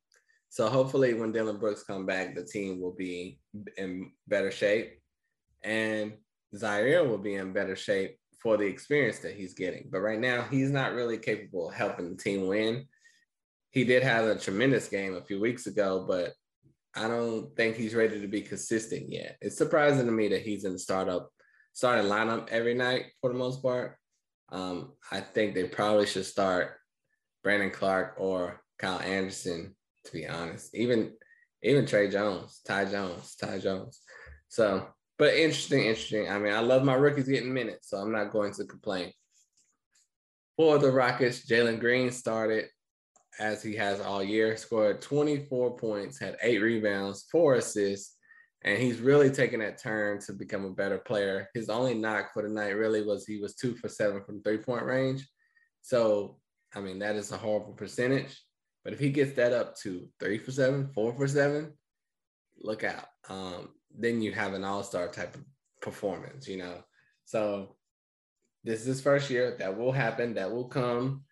So 0.49 0.67
hopefully 0.67 1.13
when 1.13 1.31
Dillon 1.31 1.57
Brooks 1.57 1.83
come 1.83 2.05
back, 2.05 2.35
the 2.35 2.43
team 2.43 2.81
will 2.81 2.93
be 2.93 3.39
in 3.77 4.11
better 4.27 4.51
shape 4.51 4.99
and 5.63 6.13
Ziaire 6.53 7.07
will 7.07 7.17
be 7.17 7.35
in 7.35 7.53
better 7.53 7.75
shape 7.75 8.17
for 8.41 8.57
the 8.57 8.65
experience 8.65 9.19
that 9.19 9.35
he's 9.35 9.53
getting. 9.53 9.89
But 9.91 10.01
right 10.01 10.19
now, 10.19 10.43
he's 10.43 10.71
not 10.71 10.93
really 10.93 11.17
capable 11.17 11.69
of 11.69 11.75
helping 11.75 12.09
the 12.09 12.15
team 12.15 12.47
win. 12.47 12.87
He 13.69 13.83
did 13.83 14.03
have 14.03 14.25
a 14.25 14.37
tremendous 14.37 14.87
game 14.87 15.15
a 15.15 15.23
few 15.23 15.39
weeks 15.39 15.67
ago, 15.67 16.05
but 16.07 16.33
I 16.95 17.07
don't 17.07 17.55
think 17.55 17.75
he's 17.75 17.95
ready 17.95 18.19
to 18.19 18.27
be 18.27 18.41
consistent 18.41 19.09
yet. 19.09 19.37
It's 19.41 19.57
surprising 19.57 20.05
to 20.05 20.11
me 20.11 20.27
that 20.29 20.41
he's 20.41 20.65
in 20.65 20.73
the 20.73 20.79
startup 20.79 21.29
starting 21.73 22.09
lineup 22.11 22.49
every 22.49 22.73
night 22.73 23.05
for 23.21 23.29
the 23.29 23.37
most 23.37 23.61
part. 23.61 23.97
Um, 24.51 24.93
I 25.11 25.21
think 25.21 25.53
they 25.53 25.63
probably 25.63 26.05
should 26.05 26.25
start 26.25 26.73
Brandon 27.43 27.71
Clarke 27.71 28.15
or 28.17 28.61
Kyle 28.77 28.99
Anderson, 28.99 29.75
to 30.05 30.11
be 30.11 30.27
honest. 30.27 30.75
Even 30.75 31.13
even 31.63 31.85
Trey 31.85 32.09
Jones, 32.09 32.59
Ty 32.65 32.85
Jones, 32.85 33.35
Ty 33.35 33.59
Jones. 33.59 34.01
So 34.49 34.87
but 35.21 35.35
interesting, 35.35 35.83
interesting. 35.83 36.27
I 36.31 36.39
mean, 36.39 36.51
I 36.51 36.61
love 36.61 36.83
my 36.83 36.95
rookies 36.95 37.27
getting 37.27 37.53
minutes, 37.53 37.91
so 37.91 37.97
I'm 37.97 38.11
not 38.11 38.31
going 38.31 38.53
to 38.53 38.65
complain. 38.65 39.11
For 40.57 40.79
the 40.79 40.89
Rockets, 40.89 41.45
Jalen 41.47 41.79
Green 41.79 42.09
started 42.09 42.65
as 43.39 43.61
he 43.61 43.75
has 43.75 44.01
all 44.01 44.23
year, 44.23 44.57
scored 44.57 44.99
24 44.99 45.77
points, 45.77 46.19
had 46.19 46.37
eight 46.41 46.57
rebounds, 46.57 47.27
four 47.31 47.53
assists, 47.53 48.17
and 48.63 48.79
he's 48.79 48.99
really 48.99 49.29
taking 49.29 49.59
that 49.59 49.77
turn 49.77 50.19
to 50.21 50.33
become 50.33 50.65
a 50.65 50.71
better 50.71 50.97
player. 50.97 51.47
His 51.53 51.69
only 51.69 51.93
knock 51.93 52.33
for 52.33 52.41
the 52.41 52.49
night 52.49 52.75
really 52.75 53.05
was 53.05 53.23
he 53.23 53.37
was 53.37 53.53
two 53.53 53.75
for 53.75 53.89
seven 53.89 54.23
from 54.23 54.41
three 54.41 54.57
point 54.57 54.85
range. 54.85 55.29
So, 55.83 56.39
I 56.73 56.81
mean, 56.81 56.97
that 56.97 57.15
is 57.15 57.31
a 57.31 57.37
horrible 57.37 57.73
percentage. 57.73 58.41
But 58.83 58.93
if 58.93 58.99
he 58.99 59.11
gets 59.11 59.33
that 59.33 59.53
up 59.53 59.75
to 59.81 60.09
three 60.19 60.39
for 60.39 60.51
seven, 60.51 60.89
four 60.95 61.13
for 61.13 61.27
seven, 61.27 61.73
look 62.63 62.83
out. 62.83 63.05
Um, 63.29 63.69
then 63.97 64.21
you 64.21 64.31
have 64.31 64.53
an 64.53 64.63
all-star 64.63 65.07
type 65.07 65.35
of 65.35 65.41
performance, 65.81 66.47
you 66.47 66.57
know. 66.57 66.83
So 67.25 67.75
this 68.63 68.81
is 68.81 68.85
his 68.85 69.01
first 69.01 69.29
year. 69.29 69.55
That 69.59 69.77
will 69.77 69.91
happen. 69.91 70.33
That 70.35 70.51
will 70.51 70.65
come 70.67 71.23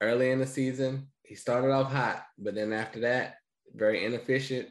early 0.00 0.30
in 0.30 0.38
the 0.38 0.46
season. 0.46 1.08
He 1.22 1.34
started 1.34 1.70
off 1.70 1.92
hot, 1.92 2.24
but 2.38 2.54
then 2.54 2.72
after 2.72 3.00
that, 3.00 3.36
very 3.74 4.04
inefficient. 4.04 4.68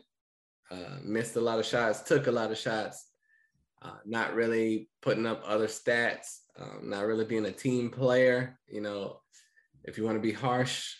Uh, 0.69 0.97
missed 1.01 1.37
a 1.37 1.41
lot 1.41 1.59
of 1.59 1.65
shots, 1.65 2.01
took 2.01 2.27
a 2.27 2.31
lot 2.31 2.51
of 2.51 2.57
shots, 2.57 3.05
uh, 3.81 3.95
not 4.05 4.33
really 4.33 4.89
putting 5.01 5.25
up 5.25 5.41
other 5.45 5.67
stats, 5.67 6.39
um, 6.59 6.89
not 6.89 7.05
really 7.05 7.23
being 7.23 7.45
a 7.45 7.51
team 7.51 7.89
player. 7.89 8.59
You 8.67 8.81
know, 8.81 9.21
if 9.85 9.97
you 9.97 10.03
want 10.03 10.17
to 10.17 10.21
be 10.21 10.33
harsh. 10.33 10.93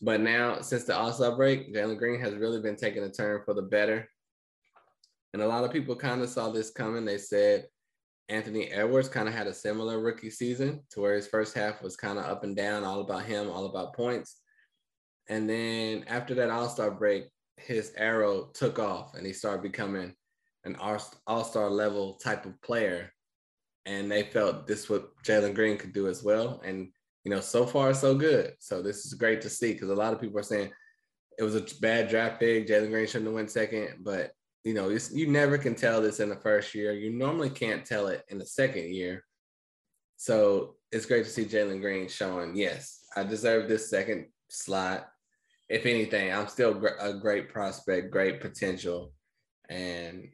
But 0.00 0.20
now, 0.20 0.60
since 0.60 0.84
the 0.84 0.96
All 0.96 1.12
Star 1.12 1.36
break, 1.36 1.74
Jalen 1.74 1.98
Green 1.98 2.20
has 2.20 2.34
really 2.34 2.60
been 2.60 2.76
taking 2.76 3.02
a 3.02 3.10
turn 3.10 3.42
for 3.44 3.52
the 3.52 3.62
better. 3.62 4.08
And 5.32 5.42
a 5.42 5.46
lot 5.46 5.64
of 5.64 5.72
people 5.72 5.94
kind 5.94 6.22
of 6.22 6.28
saw 6.28 6.50
this 6.50 6.70
coming. 6.70 7.04
They 7.04 7.18
said 7.18 7.66
Anthony 8.28 8.66
Edwards 8.66 9.08
kind 9.08 9.28
of 9.28 9.34
had 9.34 9.46
a 9.46 9.54
similar 9.54 10.00
rookie 10.00 10.30
season 10.30 10.80
to 10.90 11.00
where 11.00 11.14
his 11.14 11.26
first 11.26 11.54
half 11.54 11.82
was 11.82 11.96
kind 11.96 12.18
of 12.18 12.24
up 12.24 12.44
and 12.44 12.56
down, 12.56 12.84
all 12.84 13.00
about 13.00 13.24
him, 13.24 13.50
all 13.50 13.66
about 13.66 13.94
points. 13.94 14.36
And 15.28 15.48
then 15.48 16.04
after 16.08 16.34
that 16.34 16.50
All 16.50 16.68
Star 16.68 16.90
break, 16.90 17.24
his 17.56 17.92
arrow 17.96 18.50
took 18.54 18.78
off 18.78 19.14
and 19.14 19.26
he 19.26 19.32
started 19.32 19.62
becoming 19.62 20.14
an 20.64 20.76
all 20.76 21.44
star 21.44 21.70
level 21.70 22.14
type 22.14 22.46
of 22.46 22.60
player. 22.62 23.12
And 23.86 24.10
they 24.10 24.24
felt 24.24 24.66
this 24.66 24.90
what 24.90 25.10
Jalen 25.24 25.54
Green 25.54 25.78
could 25.78 25.92
do 25.92 26.06
as 26.06 26.22
well. 26.22 26.60
And, 26.64 26.88
you 27.24 27.30
know, 27.30 27.40
so 27.40 27.66
far, 27.66 27.94
so 27.94 28.14
good. 28.14 28.54
So 28.58 28.82
this 28.82 29.06
is 29.06 29.14
great 29.14 29.40
to 29.42 29.50
see 29.50 29.72
because 29.72 29.88
a 29.88 29.94
lot 29.94 30.12
of 30.12 30.20
people 30.20 30.38
are 30.38 30.44
saying 30.44 30.70
it 31.38 31.42
was 31.42 31.54
a 31.54 31.64
bad 31.80 32.08
draft 32.08 32.40
pick. 32.40 32.66
Jalen 32.66 32.90
Green 32.90 33.06
shouldn't 33.06 33.26
have 33.26 33.34
went 33.34 33.50
second. 33.50 34.00
But 34.00 34.32
you 34.64 34.74
know, 34.74 34.94
you 35.12 35.26
never 35.26 35.56
can 35.56 35.74
tell 35.74 36.02
this 36.02 36.20
in 36.20 36.28
the 36.28 36.36
first 36.36 36.74
year. 36.74 36.92
You 36.92 37.10
normally 37.10 37.50
can't 37.50 37.84
tell 37.84 38.08
it 38.08 38.24
in 38.28 38.38
the 38.38 38.46
second 38.46 38.94
year. 38.94 39.24
So 40.16 40.74
it's 40.92 41.06
great 41.06 41.24
to 41.24 41.30
see 41.30 41.44
Jalen 41.46 41.80
Green 41.80 42.08
showing, 42.08 42.54
yes, 42.54 43.04
I 43.16 43.22
deserve 43.22 43.68
this 43.68 43.88
second 43.88 44.26
slot. 44.48 45.08
If 45.68 45.86
anything, 45.86 46.32
I'm 46.32 46.48
still 46.48 46.84
a 47.00 47.14
great 47.14 47.48
prospect, 47.48 48.10
great 48.10 48.40
potential. 48.40 49.12
And, 49.70 50.28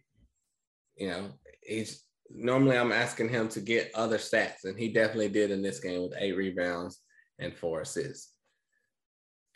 you 0.97 1.09
know, 1.09 1.31
he's 1.63 2.03
normally 2.31 2.77
I'm 2.77 2.93
asking 2.93 3.29
him 3.29 3.49
to 3.51 3.61
get 3.61 3.93
other 3.95 4.19
stats, 4.19 4.65
and 4.65 4.79
he 4.79 4.89
definitely 4.89 5.29
did 5.29 5.51
in 5.51 5.63
this 5.63 5.79
game 5.79 6.03
with 6.03 6.15
eight 6.19 6.37
rebounds 6.37 7.01
and 7.39 7.55
four 7.55 7.83
assists. 7.83 8.33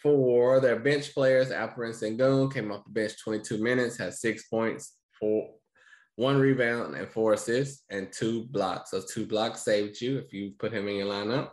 For 0.02 0.60
their 0.60 0.78
bench 0.78 1.12
players, 1.12 1.50
Alperen 1.50 1.92
Sengun 1.92 2.52
came 2.52 2.72
off 2.72 2.84
the 2.84 2.90
bench 2.90 3.12
22 3.22 3.58
minutes, 3.58 3.98
had 3.98 4.14
six 4.14 4.48
points, 4.48 4.96
four, 5.18 5.50
one 6.16 6.38
rebound, 6.38 6.94
and 6.94 7.06
four 7.06 7.34
assists, 7.34 7.84
and 7.90 8.10
two 8.10 8.44
blocks. 8.44 8.90
Those 8.90 9.12
two 9.12 9.26
blocks 9.26 9.62
saved 9.62 10.00
you 10.00 10.18
if 10.18 10.32
you 10.32 10.52
put 10.58 10.72
him 10.72 10.88
in 10.88 10.96
your 10.96 11.06
lineup. 11.06 11.50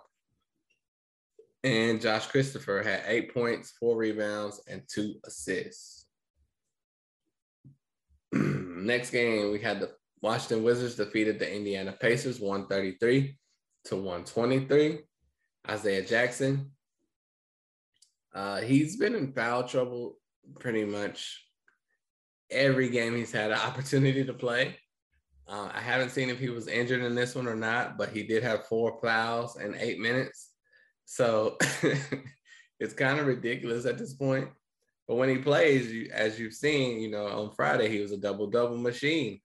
And 1.64 2.00
Josh 2.00 2.28
Christopher 2.28 2.82
had 2.84 3.04
eight 3.06 3.34
points, 3.34 3.74
four 3.78 3.98
rebounds, 3.98 4.62
and 4.68 4.84
two 4.88 5.16
assists. 5.26 6.06
Next 8.32 9.10
game, 9.10 9.52
we 9.52 9.60
had 9.60 9.82
the 9.82 9.92
Washington 10.22 10.64
Wizards 10.64 10.96
defeated 10.96 11.38
the 11.38 11.54
Indiana 11.54 11.92
Pacers 12.00 12.40
133 12.40 13.38
to 13.86 13.96
123. 13.96 15.00
Isaiah 15.70 16.06
Jackson 16.06 16.72
uh, 18.38 18.62
he's 18.62 18.98
been 18.98 19.16
in 19.16 19.34
foul 19.34 19.64
trouble 19.64 20.16
pretty 20.60 20.86
much 20.86 21.44
every 22.52 22.88
game 22.88 23.16
he's 23.16 23.32
had 23.32 23.52
an 23.52 23.58
opportunity 23.66 24.24
to 24.24 24.34
play. 24.34 24.78
Uh, 25.48 25.70
I 25.74 25.80
haven't 25.80 26.12
seen 26.12 26.30
if 26.30 26.38
he 26.38 26.50
was 26.50 26.68
injured 26.68 27.02
in 27.02 27.16
this 27.16 27.34
one 27.34 27.48
or 27.48 27.56
not, 27.56 27.98
but 27.98 28.10
he 28.10 28.22
did 28.22 28.44
have 28.44 28.68
four 28.68 29.00
fouls 29.02 29.58
in 29.60 29.76
eight 29.80 30.00
minutes. 30.00 30.52
So 31.06 31.58
it's 32.80 32.94
kind 32.94 33.20
of 33.20 33.26
ridiculous 33.26 33.88
at 33.88 33.98
this 33.98 34.14
point. 34.14 34.50
But 35.08 35.16
when 35.16 35.30
he 35.30 35.38
plays, 35.38 35.92
you, 35.92 36.12
as 36.14 36.40
you've 36.40 36.54
seen, 36.54 37.00
you 37.00 37.10
know, 37.10 37.26
on 37.26 37.56
Friday, 37.56 37.90
he 37.90 38.02
was 38.02 38.12
a 38.12 38.18
double 38.18 38.48
double 38.48 38.78
machine. 38.78 39.40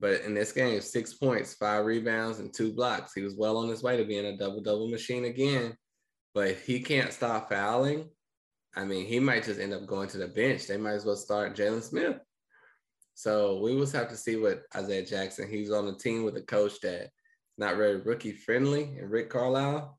But 0.00 0.22
in 0.22 0.32
this 0.32 0.52
game, 0.52 0.80
six 0.80 1.12
points, 1.12 1.52
five 1.54 1.84
rebounds, 1.84 2.38
and 2.38 2.54
two 2.54 2.72
blocks. 2.72 3.12
He 3.12 3.20
was 3.20 3.36
well 3.36 3.58
on 3.58 3.68
his 3.68 3.82
way 3.82 3.98
to 3.98 4.04
being 4.04 4.24
a 4.24 4.38
double 4.38 4.62
double 4.62 4.88
machine 4.88 5.26
again. 5.26 5.76
But 6.34 6.56
he 6.56 6.80
can't 6.80 7.12
stop 7.12 7.50
fouling, 7.50 8.08
I 8.74 8.84
mean, 8.84 9.06
he 9.06 9.20
might 9.20 9.44
just 9.44 9.60
end 9.60 9.74
up 9.74 9.86
going 9.86 10.08
to 10.08 10.18
the 10.18 10.28
bench. 10.28 10.66
They 10.66 10.76
might 10.76 10.92
as 10.92 11.04
well 11.04 11.16
start 11.16 11.56
Jalen 11.56 11.82
Smith. 11.82 12.16
So 13.14 13.60
we 13.60 13.74
will 13.74 13.86
have 13.90 14.08
to 14.08 14.16
see 14.16 14.36
what 14.36 14.62
Isaiah 14.74 15.04
Jackson. 15.04 15.48
He's 15.48 15.70
on 15.70 15.88
a 15.88 15.96
team 15.96 16.24
with 16.24 16.36
a 16.36 16.42
coach 16.42 16.80
that 16.80 17.10
not 17.58 17.76
very 17.76 17.96
rookie 17.96 18.32
friendly 18.32 18.84
and 18.98 19.10
Rick 19.10 19.28
Carlisle. 19.28 19.98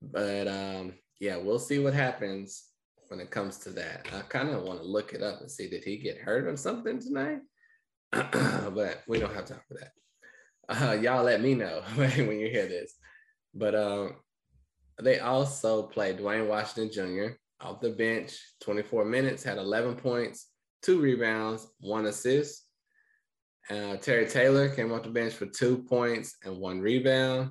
But 0.00 0.48
um, 0.48 0.94
yeah, 1.20 1.36
we'll 1.36 1.58
see 1.58 1.78
what 1.78 1.92
happens 1.92 2.64
when 3.08 3.20
it 3.20 3.30
comes 3.30 3.58
to 3.58 3.70
that. 3.70 4.06
I 4.16 4.20
kind 4.22 4.48
of 4.48 4.62
want 4.62 4.80
to 4.80 4.86
look 4.86 5.12
it 5.12 5.22
up 5.22 5.40
and 5.42 5.50
see 5.50 5.68
did 5.68 5.84
he 5.84 5.98
get 5.98 6.16
hurt 6.16 6.46
or 6.46 6.56
something 6.56 6.98
tonight? 6.98 7.40
but 8.12 9.02
we 9.06 9.20
don't 9.20 9.34
have 9.34 9.44
time 9.44 9.60
for 9.68 9.74
that. 9.74 9.92
Uh, 10.68 10.92
y'all 10.92 11.24
let 11.24 11.42
me 11.42 11.54
know 11.54 11.82
when 11.96 12.40
you 12.40 12.48
hear 12.48 12.66
this. 12.66 12.94
But 13.52 13.74
um, 13.74 14.14
they 15.02 15.18
also 15.18 15.82
play 15.82 16.14
Duane 16.14 16.48
Washington 16.48 16.90
Jr 16.90 17.34
off 17.60 17.80
the 17.80 17.90
bench, 17.90 18.38
24 18.62 19.04
minutes, 19.04 19.42
had 19.42 19.58
11 19.58 19.96
points, 19.96 20.48
two 20.82 21.00
rebounds, 21.00 21.66
one 21.80 22.06
assist. 22.06 22.64
Uh, 23.68 23.96
Terry 23.96 24.26
Taylor 24.26 24.68
came 24.68 24.92
off 24.92 25.02
the 25.02 25.10
bench 25.10 25.34
for 25.34 25.46
two 25.46 25.78
points 25.84 26.36
and 26.44 26.58
one 26.58 26.80
rebound. 26.80 27.50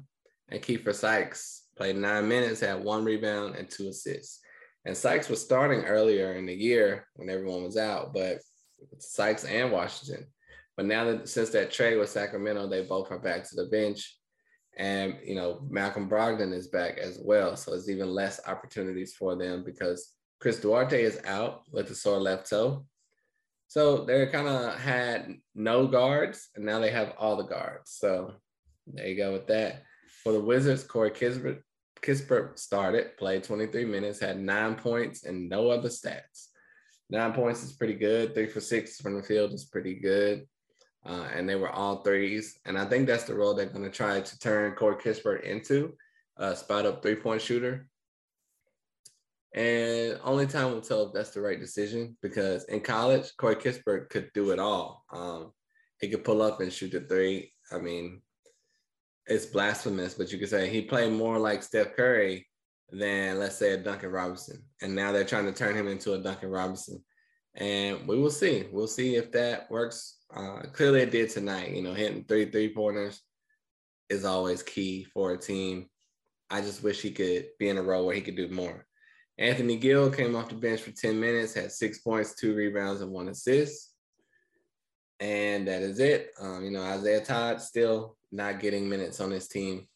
And 0.49 0.61
Keifer 0.61 0.93
Sykes 0.93 1.67
played 1.77 1.95
nine 1.95 2.27
minutes, 2.27 2.59
had 2.59 2.83
one 2.83 3.05
rebound 3.05 3.55
and 3.55 3.69
two 3.69 3.89
assists. 3.89 4.39
And 4.85 4.97
Sykes 4.97 5.29
was 5.29 5.41
starting 5.41 5.85
earlier 5.85 6.33
in 6.33 6.45
the 6.45 6.53
year 6.53 7.05
when 7.15 7.29
everyone 7.29 7.63
was 7.63 7.77
out, 7.77 8.13
but 8.13 8.39
Sykes 8.97 9.45
and 9.45 9.71
Washington. 9.71 10.25
But 10.75 10.85
now 10.85 11.05
that 11.05 11.29
since 11.29 11.49
that 11.51 11.71
trade 11.71 11.97
with 11.97 12.09
Sacramento, 12.09 12.67
they 12.67 12.83
both 12.83 13.11
are 13.11 13.19
back 13.19 13.47
to 13.49 13.55
the 13.55 13.65
bench. 13.65 14.17
And 14.77 15.17
you 15.23 15.35
know, 15.35 15.61
Malcolm 15.69 16.09
Brogdon 16.09 16.53
is 16.53 16.67
back 16.67 16.97
as 16.97 17.19
well. 17.21 17.55
So 17.55 17.73
it's 17.73 17.89
even 17.89 18.09
less 18.09 18.39
opportunities 18.47 19.13
for 19.13 19.35
them 19.35 19.63
because 19.63 20.13
Chris 20.39 20.59
Duarte 20.59 21.01
is 21.01 21.19
out 21.25 21.63
with 21.71 21.89
a 21.91 21.95
sore 21.95 22.19
left 22.19 22.49
toe. 22.49 22.85
So 23.67 24.03
they 24.05 24.25
kind 24.27 24.47
of 24.47 24.79
had 24.79 25.35
no 25.53 25.85
guards, 25.85 26.49
and 26.55 26.65
now 26.65 26.79
they 26.79 26.89
have 26.91 27.13
all 27.19 27.35
the 27.35 27.43
guards. 27.43 27.91
So 27.91 28.33
there 28.87 29.07
you 29.07 29.15
go 29.15 29.31
with 29.33 29.47
that. 29.47 29.83
For 30.23 30.31
the 30.33 30.41
Wizards, 30.41 30.83
Corey 30.83 31.11
Kispert, 31.11 31.61
Kispert 32.01 32.57
started, 32.57 33.17
played 33.17 33.43
23 33.43 33.85
minutes, 33.85 34.19
had 34.19 34.39
nine 34.39 34.75
points 34.75 35.23
and 35.23 35.49
no 35.49 35.69
other 35.69 35.89
stats. 35.89 36.47
Nine 37.09 37.33
points 37.33 37.63
is 37.63 37.73
pretty 37.73 37.95
good. 37.95 38.33
Three 38.33 38.47
for 38.47 38.61
six 38.61 38.99
from 38.99 39.15
the 39.15 39.23
field 39.23 39.53
is 39.53 39.65
pretty 39.65 39.95
good. 39.95 40.47
Uh, 41.05 41.27
and 41.33 41.47
they 41.47 41.55
were 41.55 41.69
all 41.69 42.01
threes. 42.01 42.59
And 42.65 42.77
I 42.77 42.85
think 42.85 43.07
that's 43.07 43.23
the 43.23 43.33
role 43.33 43.53
they're 43.53 43.65
going 43.65 43.83
to 43.83 43.89
try 43.89 44.19
to 44.19 44.39
turn 44.39 44.73
Corey 44.73 44.95
Kispert 44.95 45.43
into 45.43 45.93
a 46.37 46.55
spot 46.55 46.85
up 46.85 47.01
three 47.01 47.15
point 47.15 47.41
shooter. 47.41 47.87
And 49.55 50.19
only 50.23 50.45
time 50.45 50.71
will 50.71 50.81
tell 50.81 51.07
if 51.07 51.13
that's 51.13 51.31
the 51.31 51.41
right 51.41 51.59
decision 51.59 52.15
because 52.21 52.65
in 52.65 52.81
college, 52.81 53.31
Corey 53.37 53.55
Kispert 53.55 54.09
could 54.09 54.29
do 54.33 54.51
it 54.51 54.59
all. 54.59 55.05
Um, 55.11 55.51
he 55.99 56.09
could 56.09 56.23
pull 56.23 56.41
up 56.41 56.61
and 56.61 56.71
shoot 56.71 56.91
the 56.91 57.01
three. 57.01 57.51
I 57.71 57.79
mean, 57.79 58.21
it's 59.25 59.45
blasphemous, 59.45 60.13
but 60.15 60.31
you 60.31 60.39
could 60.39 60.49
say 60.49 60.69
he 60.69 60.81
played 60.81 61.13
more 61.13 61.39
like 61.39 61.63
Steph 61.63 61.95
Curry 61.95 62.47
than, 62.91 63.39
let's 63.39 63.55
say, 63.55 63.73
a 63.73 63.77
Duncan 63.77 64.09
Robinson. 64.11 64.63
And 64.81 64.95
now 64.95 65.11
they're 65.11 65.23
trying 65.23 65.45
to 65.45 65.51
turn 65.51 65.75
him 65.75 65.87
into 65.87 66.13
a 66.13 66.19
Duncan 66.19 66.49
Robinson. 66.49 67.03
And 67.55 68.07
we 68.07 68.17
will 68.17 68.31
see. 68.31 68.67
We'll 68.71 68.87
see 68.87 69.15
if 69.15 69.31
that 69.31 69.69
works. 69.69 70.17
Uh, 70.33 70.61
clearly, 70.71 71.01
it 71.01 71.11
did 71.11 71.29
tonight. 71.29 71.71
You 71.71 71.81
know, 71.81 71.93
hitting 71.93 72.23
three 72.25 72.49
three 72.49 72.73
pointers 72.73 73.21
is 74.09 74.25
always 74.25 74.63
key 74.63 75.05
for 75.13 75.31
a 75.31 75.37
team. 75.37 75.87
I 76.49 76.61
just 76.61 76.83
wish 76.83 77.01
he 77.01 77.11
could 77.11 77.47
be 77.59 77.69
in 77.69 77.77
a 77.77 77.83
role 77.83 78.05
where 78.05 78.15
he 78.15 78.21
could 78.21 78.35
do 78.35 78.49
more. 78.49 78.85
Anthony 79.37 79.77
Gill 79.77 80.09
came 80.09 80.35
off 80.35 80.49
the 80.49 80.55
bench 80.55 80.81
for 80.81 80.91
10 80.91 81.17
minutes, 81.17 81.53
had 81.53 81.71
six 81.71 81.99
points, 81.99 82.35
two 82.35 82.53
rebounds, 82.55 83.01
and 83.01 83.11
one 83.11 83.29
assist. 83.29 83.93
And 85.19 85.67
that 85.67 85.81
is 85.81 85.99
it. 85.99 86.31
Um, 86.41 86.63
you 86.65 86.71
know, 86.71 86.81
Isaiah 86.81 87.23
Todd 87.23 87.61
still 87.61 88.17
not 88.31 88.59
getting 88.59 88.89
minutes 88.89 89.21
on 89.21 89.31
his 89.31 89.47
team 89.47 89.87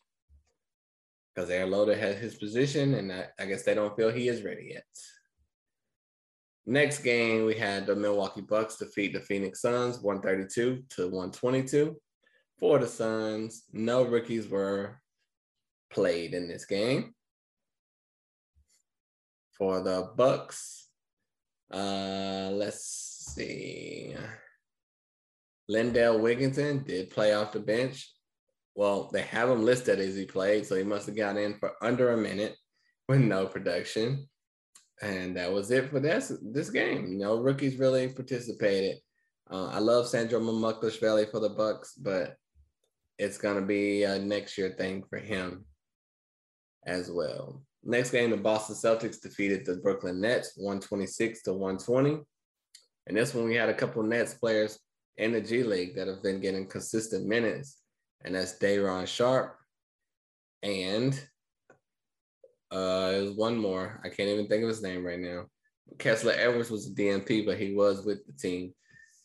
because 1.33 1.49
Aaron 1.49 1.71
Loader 1.71 1.95
has 1.95 2.17
his 2.17 2.35
position, 2.35 2.93
and 2.93 3.11
I, 3.11 3.27
I 3.39 3.45
guess 3.45 3.63
they 3.63 3.73
don't 3.73 3.95
feel 3.95 4.11
he 4.11 4.27
is 4.27 4.43
ready 4.43 4.69
yet. 4.73 4.83
Next 6.65 6.99
game, 6.99 7.45
we 7.45 7.55
had 7.55 7.85
the 7.85 7.95
Milwaukee 7.95 8.41
Bucks 8.41 8.77
defeat 8.77 9.13
the 9.13 9.19
Phoenix 9.19 9.61
Suns 9.61 9.99
132 9.99 10.83
to 10.89 11.03
122. 11.03 11.95
For 12.59 12.79
the 12.79 12.87
Suns, 12.87 13.63
no 13.73 14.03
rookies 14.03 14.47
were 14.47 15.01
played 15.91 16.33
in 16.33 16.47
this 16.47 16.65
game 16.65 17.13
for 19.57 19.81
the 19.81 20.11
Bucks. 20.15 20.89
Uh, 21.71 22.49
let's 22.53 23.33
see. 23.33 24.15
Lindell 25.69 26.19
Wigginton 26.19 26.85
did 26.85 27.09
play 27.09 27.33
off 27.33 27.53
the 27.53 27.59
bench. 27.59 28.11
Well, 28.75 29.09
they 29.13 29.21
have 29.21 29.49
him 29.49 29.63
listed 29.63 29.99
as 29.99 30.15
he 30.15 30.25
played, 30.25 30.65
so 30.65 30.75
he 30.75 30.83
must 30.83 31.05
have 31.07 31.15
got 31.15 31.37
in 31.37 31.53
for 31.55 31.71
under 31.81 32.11
a 32.11 32.17
minute 32.17 32.55
with 33.07 33.21
no 33.21 33.45
production. 33.45 34.27
And 35.01 35.35
that 35.35 35.51
was 35.51 35.71
it 35.71 35.89
for 35.89 35.99
this 35.99 36.31
this 36.41 36.69
game. 36.69 37.17
No 37.17 37.39
rookies 37.39 37.77
really 37.77 38.07
participated. 38.07 38.97
Uh, 39.51 39.67
I 39.67 39.79
love 39.79 40.07
Sandro 40.07 40.39
Mamukelashvili 40.39 41.29
for 41.29 41.39
the 41.39 41.49
Bucks, 41.49 41.93
but 41.95 42.37
it's 43.17 43.37
gonna 43.37 43.61
be 43.61 44.03
a 44.03 44.19
next 44.19 44.57
year 44.57 44.69
thing 44.69 45.03
for 45.09 45.17
him 45.17 45.65
as 46.85 47.11
well. 47.11 47.63
Next 47.83 48.11
game, 48.11 48.29
the 48.29 48.37
Boston 48.37 48.75
Celtics 48.75 49.21
defeated 49.21 49.65
the 49.65 49.75
Brooklyn 49.75 50.21
Nets 50.21 50.53
126 50.55 51.43
to 51.43 51.53
120. 51.53 52.21
And 53.07 53.17
this 53.17 53.33
one, 53.33 53.45
we 53.45 53.55
had 53.55 53.69
a 53.69 53.73
couple 53.73 54.01
Nets 54.03 54.33
players 54.33 54.79
in 55.17 55.33
the 55.33 55.41
G 55.41 55.63
League 55.63 55.95
that 55.95 56.07
have 56.07 56.23
been 56.23 56.39
getting 56.39 56.65
consistent 56.67 57.27
minutes, 57.27 57.81
and 58.23 58.35
that's 58.35 58.57
Day'Ron 58.57 59.05
Sharpe 59.05 59.57
and 60.63 61.21
uh, 62.73 63.11
there's 63.11 63.31
one 63.31 63.57
more. 63.57 64.01
I 64.03 64.09
can't 64.09 64.29
even 64.29 64.47
think 64.47 64.63
of 64.63 64.69
his 64.69 64.81
name 64.81 65.05
right 65.05 65.19
now. 65.19 65.45
Kessler 65.99 66.33
Edwards 66.35 66.71
was 66.71 66.87
a 66.87 66.91
DNP, 66.91 67.45
but 67.45 67.59
he 67.59 67.73
was 67.73 68.05
with 68.05 68.25
the 68.25 68.33
team. 68.33 68.73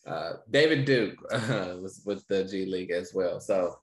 Uh, 0.05 0.33
David 0.49 0.85
Duke 0.85 1.17
uh, 1.31 1.75
was 1.81 2.01
with 2.05 2.25
the 2.27 2.43
G 2.43 2.65
League 2.65 2.91
as 2.91 3.11
well. 3.13 3.39
So 3.39 3.75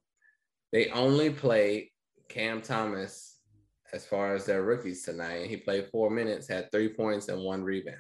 they 0.73 0.89
only 0.91 1.31
played 1.31 1.89
Cam 2.29 2.63
Thomas 2.63 3.39
as 3.93 4.07
far 4.07 4.35
as 4.35 4.45
their 4.45 4.63
rookies 4.63 5.03
tonight. 5.03 5.47
He 5.47 5.57
played 5.57 5.89
four 5.91 6.11
minutes, 6.11 6.49
had 6.49 6.71
three 6.71 6.93
points 6.93 7.29
and 7.29 7.43
one 7.43 7.63
rebound. 7.63 7.99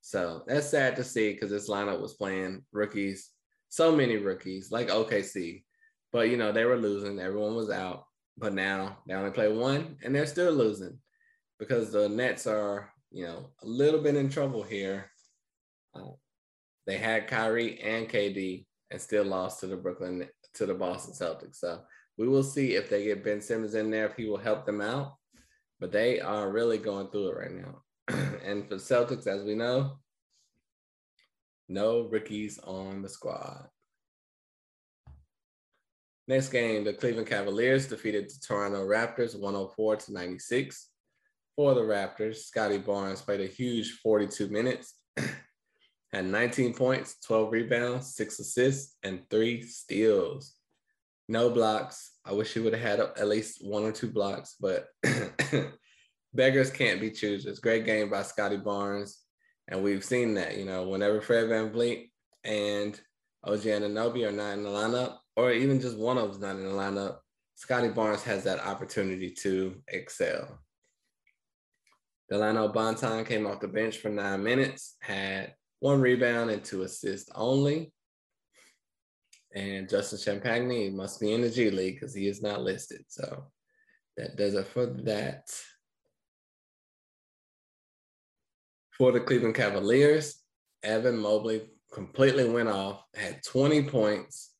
So 0.00 0.42
that's 0.46 0.68
sad 0.68 0.96
to 0.96 1.04
see 1.04 1.32
because 1.32 1.50
this 1.50 1.68
lineup 1.68 2.00
was 2.00 2.14
playing 2.14 2.64
rookies, 2.72 3.30
so 3.68 3.94
many 3.94 4.16
rookies 4.16 4.70
like 4.70 4.88
OKC, 4.88 5.64
but 6.12 6.30
you 6.30 6.36
know 6.36 6.52
they 6.52 6.64
were 6.64 6.76
losing. 6.76 7.18
Everyone 7.18 7.54
was 7.54 7.70
out, 7.70 8.04
but 8.38 8.54
now 8.54 8.98
they 9.06 9.14
only 9.14 9.30
play 9.30 9.52
one 9.52 9.96
and 10.02 10.14
they're 10.14 10.26
still 10.26 10.52
losing 10.52 10.98
because 11.58 11.90
the 11.90 12.08
Nets 12.08 12.46
are 12.46 12.92
you 13.10 13.24
know 13.24 13.50
a 13.62 13.66
little 13.66 14.00
bit 14.00 14.16
in 14.16 14.28
trouble 14.28 14.62
here. 14.62 15.10
Uh, 15.94 16.12
they 16.86 16.98
had 16.98 17.26
Kyrie 17.26 17.80
and 17.80 18.08
KD 18.08 18.66
and 18.90 19.00
still 19.00 19.24
lost 19.24 19.60
to 19.60 19.66
the 19.66 19.76
Brooklyn 19.76 20.28
to 20.54 20.66
the 20.66 20.74
Boston 20.74 21.14
Celtics. 21.14 21.56
So 21.56 21.80
we 22.16 22.28
will 22.28 22.42
see 22.42 22.74
if 22.74 22.88
they 22.88 23.04
get 23.04 23.24
Ben 23.24 23.40
Simmons 23.40 23.74
in 23.74 23.90
there, 23.90 24.06
if 24.06 24.16
he 24.16 24.26
will 24.26 24.38
help 24.38 24.64
them 24.64 24.80
out. 24.80 25.14
But 25.80 25.92
they 25.92 26.20
are 26.20 26.50
really 26.50 26.78
going 26.78 27.08
through 27.08 27.28
it 27.28 27.36
right 27.36 27.52
now. 27.52 27.82
and 28.44 28.68
for 28.68 28.76
Celtics, 28.76 29.26
as 29.26 29.44
we 29.44 29.54
know, 29.54 29.98
no 31.68 32.08
rookies 32.08 32.58
on 32.64 33.02
the 33.02 33.08
squad. 33.08 33.68
Next 36.28 36.50
game, 36.50 36.84
the 36.84 36.92
Cleveland 36.92 37.26
Cavaliers 37.26 37.88
defeated 37.88 38.28
the 38.28 38.38
Toronto 38.46 38.86
Raptors 38.86 39.38
104 39.38 39.96
to 39.96 40.12
96. 40.12 40.90
For 41.56 41.74
the 41.74 41.80
Raptors, 41.80 42.36
Scottie 42.36 42.78
Barnes 42.78 43.20
played 43.20 43.40
a 43.40 43.46
huge 43.46 43.98
42 44.00 44.46
minutes, 44.48 44.94
had 46.12 46.26
19 46.26 46.74
points, 46.74 47.16
12 47.26 47.50
rebounds, 47.50 48.14
six 48.14 48.38
assists, 48.38 48.96
and 49.02 49.22
three 49.28 49.62
steals 49.62 50.54
no 51.28 51.50
blocks. 51.50 52.12
I 52.24 52.32
wish 52.32 52.54
he 52.54 52.60
would 52.60 52.72
have 52.72 52.82
had 52.82 53.00
at 53.00 53.28
least 53.28 53.64
one 53.64 53.84
or 53.84 53.92
two 53.92 54.10
blocks, 54.10 54.56
but 54.58 54.88
beggars 56.34 56.70
can't 56.70 57.00
be 57.00 57.10
choosers. 57.10 57.58
Great 57.58 57.84
game 57.84 58.08
by 58.10 58.22
Scottie 58.22 58.56
Barnes. 58.56 59.18
And 59.68 59.82
we've 59.82 60.04
seen 60.04 60.34
that, 60.34 60.56
you 60.56 60.64
know, 60.64 60.88
whenever 60.88 61.20
Fred 61.20 61.48
Van 61.48 61.70
VanVleet 61.70 62.10
and 62.44 62.98
OG 63.44 63.60
Anunoby 63.60 64.26
are 64.26 64.32
not 64.32 64.52
in 64.52 64.62
the 64.62 64.70
lineup, 64.70 65.18
or 65.38 65.52
even 65.52 65.80
just 65.80 65.96
one 65.96 66.18
of 66.18 66.24
them's 66.24 66.40
not 66.40 66.56
in 66.56 66.64
the 66.64 66.70
lineup, 66.70 67.18
Scottie 67.54 67.90
Barnes 67.90 68.24
has 68.24 68.42
that 68.42 68.58
opportunity 68.58 69.30
to 69.30 69.76
excel. 69.86 70.58
Dalano 72.30 72.74
Banton 72.74 73.24
came 73.24 73.46
off 73.46 73.60
the 73.60 73.68
bench 73.68 73.98
for 73.98 74.08
nine 74.08 74.42
minutes, 74.42 74.96
had 75.00 75.54
one 75.78 76.00
rebound 76.00 76.50
and 76.50 76.64
two 76.64 76.82
assists 76.82 77.30
only. 77.36 77.92
And 79.54 79.88
Justin 79.88 80.40
Champagnie 80.40 80.92
must 80.92 81.20
be 81.20 81.32
in 81.32 81.42
the 81.42 81.50
G 81.50 81.70
League 81.70 82.00
because 82.00 82.12
he 82.12 82.26
is 82.26 82.42
not 82.42 82.62
listed. 82.62 83.04
So 83.06 83.44
that 84.16 84.36
does 84.36 84.54
it 84.54 84.66
for 84.66 84.86
that. 84.86 85.48
For 88.90 89.12
the 89.12 89.20
Cleveland 89.20 89.54
Cavaliers, 89.54 90.42
Evan 90.82 91.16
Mobley 91.16 91.62
completely 91.92 92.48
went 92.48 92.68
off, 92.68 93.04
had 93.14 93.40
20 93.44 93.84
points, 93.84 94.56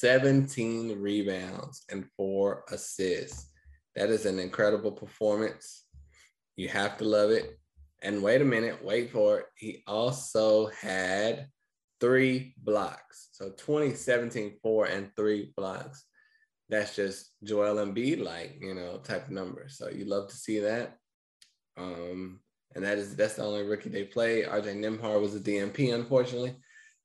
17 0.00 0.98
rebounds, 0.98 1.84
and 1.90 2.06
four 2.16 2.64
assists. 2.70 3.50
That 3.96 4.08
is 4.08 4.24
an 4.24 4.38
incredible 4.38 4.92
performance. 4.92 5.84
You 6.56 6.68
have 6.68 6.96
to 6.98 7.04
love 7.04 7.30
it. 7.30 7.58
And 8.02 8.22
wait 8.22 8.40
a 8.40 8.44
minute, 8.46 8.82
wait 8.82 9.10
for 9.10 9.40
it. 9.40 9.46
He 9.56 9.82
also 9.86 10.68
had 10.68 11.48
three 12.00 12.54
blocks. 12.56 13.28
So 13.32 13.50
2017, 13.50 14.56
four 14.62 14.86
and 14.86 15.10
three 15.16 15.52
blocks. 15.54 16.06
That's 16.70 16.96
just 16.96 17.32
Joel 17.44 17.84
Embiid 17.84 18.22
like, 18.22 18.56
you 18.58 18.74
know, 18.74 18.98
type 18.98 19.26
of 19.26 19.32
number. 19.32 19.66
So 19.68 19.90
you 19.90 20.06
love 20.06 20.30
to 20.30 20.36
see 20.36 20.60
that. 20.60 20.96
Um, 21.76 22.40
and 22.74 22.84
that 22.84 22.96
is 22.96 23.16
that's 23.16 23.34
the 23.34 23.44
only 23.44 23.64
rookie 23.64 23.90
they 23.90 24.04
play. 24.04 24.44
RJ 24.44 24.76
Nembhard 24.76 25.20
was 25.20 25.34
a 25.34 25.40
DNP, 25.40 25.92
unfortunately. 25.92 26.54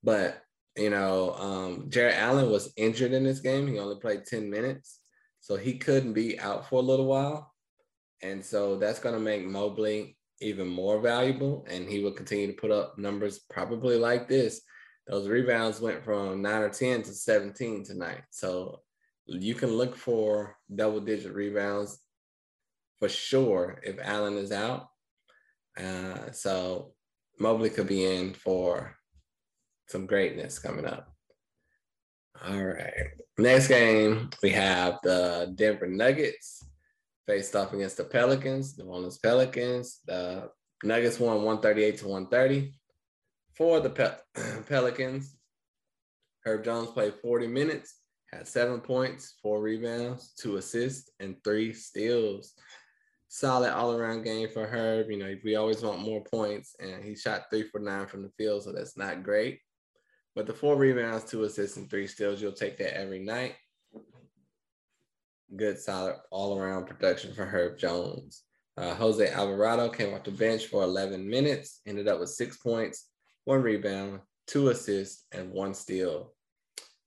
But 0.02 0.40
you 0.76 0.90
know, 0.90 1.34
um, 1.34 1.86
Jarrett 1.88 2.18
Allen 2.18 2.50
was 2.50 2.72
injured 2.76 3.12
in 3.12 3.24
this 3.24 3.40
game. 3.40 3.66
He 3.66 3.78
only 3.78 3.96
played 3.96 4.26
10 4.26 4.50
minutes. 4.50 5.00
So 5.40 5.56
he 5.56 5.78
couldn't 5.78 6.12
be 6.12 6.38
out 6.40 6.68
for 6.68 6.76
a 6.76 6.84
little 6.84 7.06
while. 7.06 7.52
And 8.22 8.44
so 8.44 8.76
that's 8.76 8.98
going 8.98 9.14
to 9.14 9.20
make 9.20 9.46
Mobley 9.46 10.16
even 10.40 10.66
more 10.66 11.00
valuable. 11.00 11.66
And 11.70 11.88
he 11.88 12.02
will 12.02 12.12
continue 12.12 12.48
to 12.48 12.52
put 12.52 12.70
up 12.70 12.98
numbers 12.98 13.40
probably 13.50 13.96
like 13.96 14.28
this 14.28 14.60
those 15.06 15.28
rebounds 15.28 15.80
went 15.80 16.04
from 16.04 16.42
nine 16.42 16.62
or 16.62 16.68
10 16.68 17.02
to 17.02 17.14
17 17.14 17.84
tonight. 17.84 18.22
So 18.30 18.80
you 19.26 19.54
can 19.54 19.70
look 19.70 19.94
for 19.96 20.56
double 20.74 21.00
digit 21.00 21.32
rebounds 21.32 21.98
for 22.98 23.08
sure 23.08 23.80
if 23.84 23.98
Allen 24.02 24.36
is 24.36 24.50
out. 24.50 24.88
Uh, 25.78 26.32
so 26.32 26.92
Mobley 27.38 27.70
could 27.70 27.86
be 27.86 28.04
in 28.04 28.32
for 28.34 28.96
some 29.88 30.06
greatness 30.06 30.58
coming 30.58 30.86
up. 30.86 31.08
All 32.44 32.64
right. 32.64 32.92
Next 33.38 33.68
game, 33.68 34.30
we 34.42 34.50
have 34.50 34.98
the 35.02 35.52
Denver 35.54 35.86
Nuggets 35.86 36.62
faced 37.26 37.56
off 37.56 37.72
against 37.72 37.96
the 37.96 38.04
Pelicans, 38.04 38.76
the 38.76 38.84
Orleans 38.84 39.18
Pelicans. 39.18 40.00
The 40.06 40.50
Nuggets 40.82 41.18
won 41.18 41.42
138 41.42 41.98
to 41.98 42.08
130. 42.08 42.72
For 43.54 43.80
the 43.80 43.90
Pe- 43.90 44.62
Pelicans, 44.68 45.36
Herb 46.44 46.64
Jones 46.64 46.90
played 46.90 47.14
40 47.22 47.46
minutes, 47.46 47.96
had 48.32 48.46
seven 48.46 48.80
points, 48.80 49.34
four 49.42 49.60
rebounds, 49.62 50.34
two 50.38 50.56
assists, 50.56 51.10
and 51.20 51.36
three 51.42 51.72
steals. 51.72 52.52
Solid 53.28 53.72
all 53.72 53.92
around 53.92 54.22
game 54.22 54.48
for 54.52 54.66
Herb. 54.66 55.10
You 55.10 55.18
know, 55.18 55.34
we 55.42 55.56
always 55.56 55.82
want 55.82 56.00
more 56.00 56.22
points, 56.22 56.76
and 56.78 57.02
he 57.02 57.16
shot 57.16 57.46
three 57.50 57.64
for 57.68 57.80
nine 57.80 58.06
from 58.06 58.22
the 58.22 58.30
field, 58.36 58.62
so 58.62 58.72
that's 58.72 58.96
not 58.96 59.22
great. 59.24 59.60
But 60.36 60.46
the 60.46 60.52
four 60.52 60.76
rebounds, 60.76 61.24
two 61.24 61.44
assists, 61.44 61.78
and 61.78 61.88
three 61.88 62.06
steals, 62.06 62.42
you'll 62.42 62.52
take 62.52 62.76
that 62.76 62.96
every 62.96 63.20
night. 63.20 63.54
Good, 65.56 65.78
solid 65.78 66.16
all 66.30 66.58
around 66.58 66.86
production 66.86 67.32
for 67.32 67.46
Herb 67.46 67.78
Jones. 67.78 68.42
Uh, 68.76 68.94
Jose 68.94 69.32
Alvarado 69.32 69.88
came 69.88 70.12
off 70.12 70.24
the 70.24 70.30
bench 70.30 70.66
for 70.66 70.82
11 70.82 71.26
minutes, 71.26 71.80
ended 71.86 72.06
up 72.06 72.20
with 72.20 72.28
six 72.28 72.58
points, 72.58 73.08
one 73.46 73.62
rebound, 73.62 74.20
two 74.46 74.68
assists, 74.68 75.24
and 75.32 75.50
one 75.50 75.72
steal. 75.72 76.34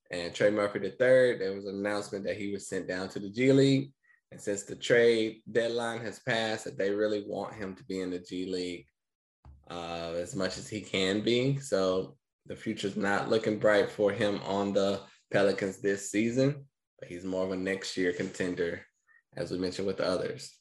And 0.10 0.34
Trey 0.34 0.50
Murphy 0.50 0.80
III, 0.80 1.38
there 1.38 1.54
was 1.54 1.66
an 1.66 1.76
announcement 1.76 2.26
that 2.26 2.38
he 2.38 2.52
was 2.52 2.68
sent 2.68 2.88
down 2.88 3.10
to 3.10 3.20
the 3.20 3.30
G 3.30 3.52
League. 3.52 3.92
And 4.32 4.42
since 4.42 4.64
the 4.64 4.76
trade 4.76 5.42
deadline 5.52 6.02
has 6.02 6.20
passed, 6.20 6.66
that 6.66 6.80
they 6.80 6.90
really 6.90 7.24
want 7.28 7.54
him 7.54 7.76
to 7.76 7.84
be 7.84 8.02
in 8.02 8.10
the 8.10 8.18
G 8.18 8.52
League 8.52 8.88
uh, 9.70 10.14
as 10.18 10.36
much 10.36 10.58
as 10.58 10.68
he 10.68 10.82
can 10.82 11.22
be. 11.22 11.60
So 11.60 12.16
the 12.46 12.56
future's 12.56 12.96
not 12.96 13.30
looking 13.30 13.60
bright 13.60 13.90
for 13.90 14.12
him 14.12 14.40
on 14.46 14.74
the 14.74 15.02
Pelicans 15.32 15.78
this 15.78 16.12
season, 16.12 16.66
but 17.00 17.10
he's 17.10 17.24
more 17.24 17.46
of 17.46 17.52
a 17.52 17.56
next 17.56 17.96
year 17.98 18.14
contender, 18.14 18.82
as 19.36 19.52
we 19.52 19.58
mentioned 19.58 19.88
with 19.88 19.98
the 19.98 20.08
others. 20.08 20.56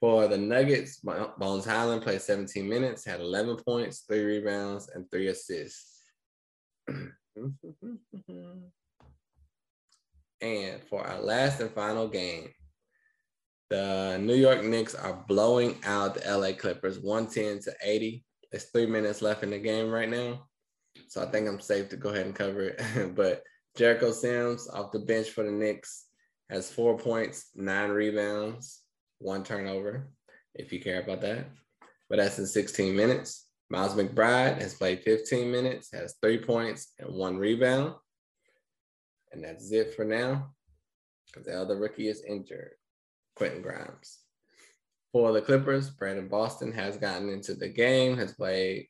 For 0.00 0.28
the 0.28 0.38
Nuggets, 0.38 1.00
Bones 1.00 1.64
Hyland 1.64 2.02
played 2.02 2.22
17 2.22 2.68
minutes, 2.68 3.04
had 3.04 3.20
11 3.20 3.56
points, 3.66 4.04
three 4.06 4.22
rebounds, 4.22 4.88
and 4.94 5.10
three 5.10 5.26
assists. 5.26 6.04
and 10.40 10.82
for 10.88 11.04
our 11.04 11.20
last 11.20 11.60
and 11.60 11.70
final 11.72 12.06
game, 12.06 12.50
the 13.70 14.18
New 14.20 14.34
York 14.34 14.64
Knicks 14.64 14.94
are 14.94 15.24
blowing 15.28 15.78
out 15.84 16.14
the 16.14 16.38
LA 16.38 16.52
Clippers 16.52 17.00
110 17.00 17.60
to 17.62 17.74
80. 17.82 18.24
There's 18.50 18.64
three 18.64 18.86
minutes 18.86 19.20
left 19.20 19.42
in 19.42 19.50
the 19.50 19.58
game 19.58 19.90
right 19.90 20.08
now. 20.08 20.46
So 21.08 21.22
I 21.22 21.26
think 21.26 21.48
I'm 21.48 21.60
safe 21.60 21.88
to 21.90 21.96
go 21.96 22.10
ahead 22.10 22.26
and 22.26 22.34
cover 22.34 22.68
it. 22.68 23.14
but 23.14 23.42
Jericho 23.76 24.12
Sims 24.12 24.68
off 24.68 24.92
the 24.92 24.98
bench 24.98 25.30
for 25.30 25.42
the 25.42 25.50
Knicks 25.50 26.06
has 26.50 26.70
four 26.70 26.98
points, 26.98 27.50
nine 27.54 27.90
rebounds, 27.90 28.82
one 29.18 29.42
turnover, 29.42 30.08
if 30.54 30.72
you 30.72 30.80
care 30.80 31.00
about 31.00 31.20
that. 31.22 31.46
But 32.08 32.18
that's 32.18 32.38
in 32.38 32.46
16 32.46 32.94
minutes. 32.94 33.46
Miles 33.70 33.94
McBride 33.94 34.60
has 34.60 34.74
played 34.74 35.02
15 35.02 35.50
minutes, 35.50 35.92
has 35.92 36.14
three 36.22 36.38
points 36.38 36.92
and 36.98 37.14
one 37.14 37.36
rebound. 37.36 37.94
And 39.32 39.44
that's 39.44 39.70
it 39.72 39.94
for 39.94 40.04
now 40.04 40.50
because 41.26 41.46
the 41.46 41.60
other 41.60 41.76
rookie 41.76 42.08
is 42.08 42.22
injured, 42.22 42.72
Quentin 43.36 43.62
Grimes. 43.62 44.18
For 45.12 45.32
the 45.32 45.42
Clippers, 45.42 45.90
Brandon 45.90 46.28
Boston 46.28 46.72
has 46.72 46.96
gotten 46.96 47.28
into 47.28 47.54
the 47.54 47.68
game, 47.68 48.16
has 48.16 48.34
played 48.34 48.88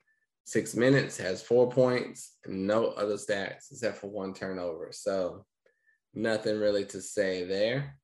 six 0.48 0.74
minutes, 0.74 1.18
has 1.18 1.42
four 1.42 1.70
points, 1.70 2.38
no 2.46 2.86
other 2.86 3.16
stats 3.16 3.70
except 3.70 3.98
for 3.98 4.06
one 4.06 4.32
turnover. 4.32 4.88
So 4.92 5.44
nothing 6.14 6.58
really 6.58 6.86
to 6.86 7.02
say 7.02 7.44
there. 7.44 7.98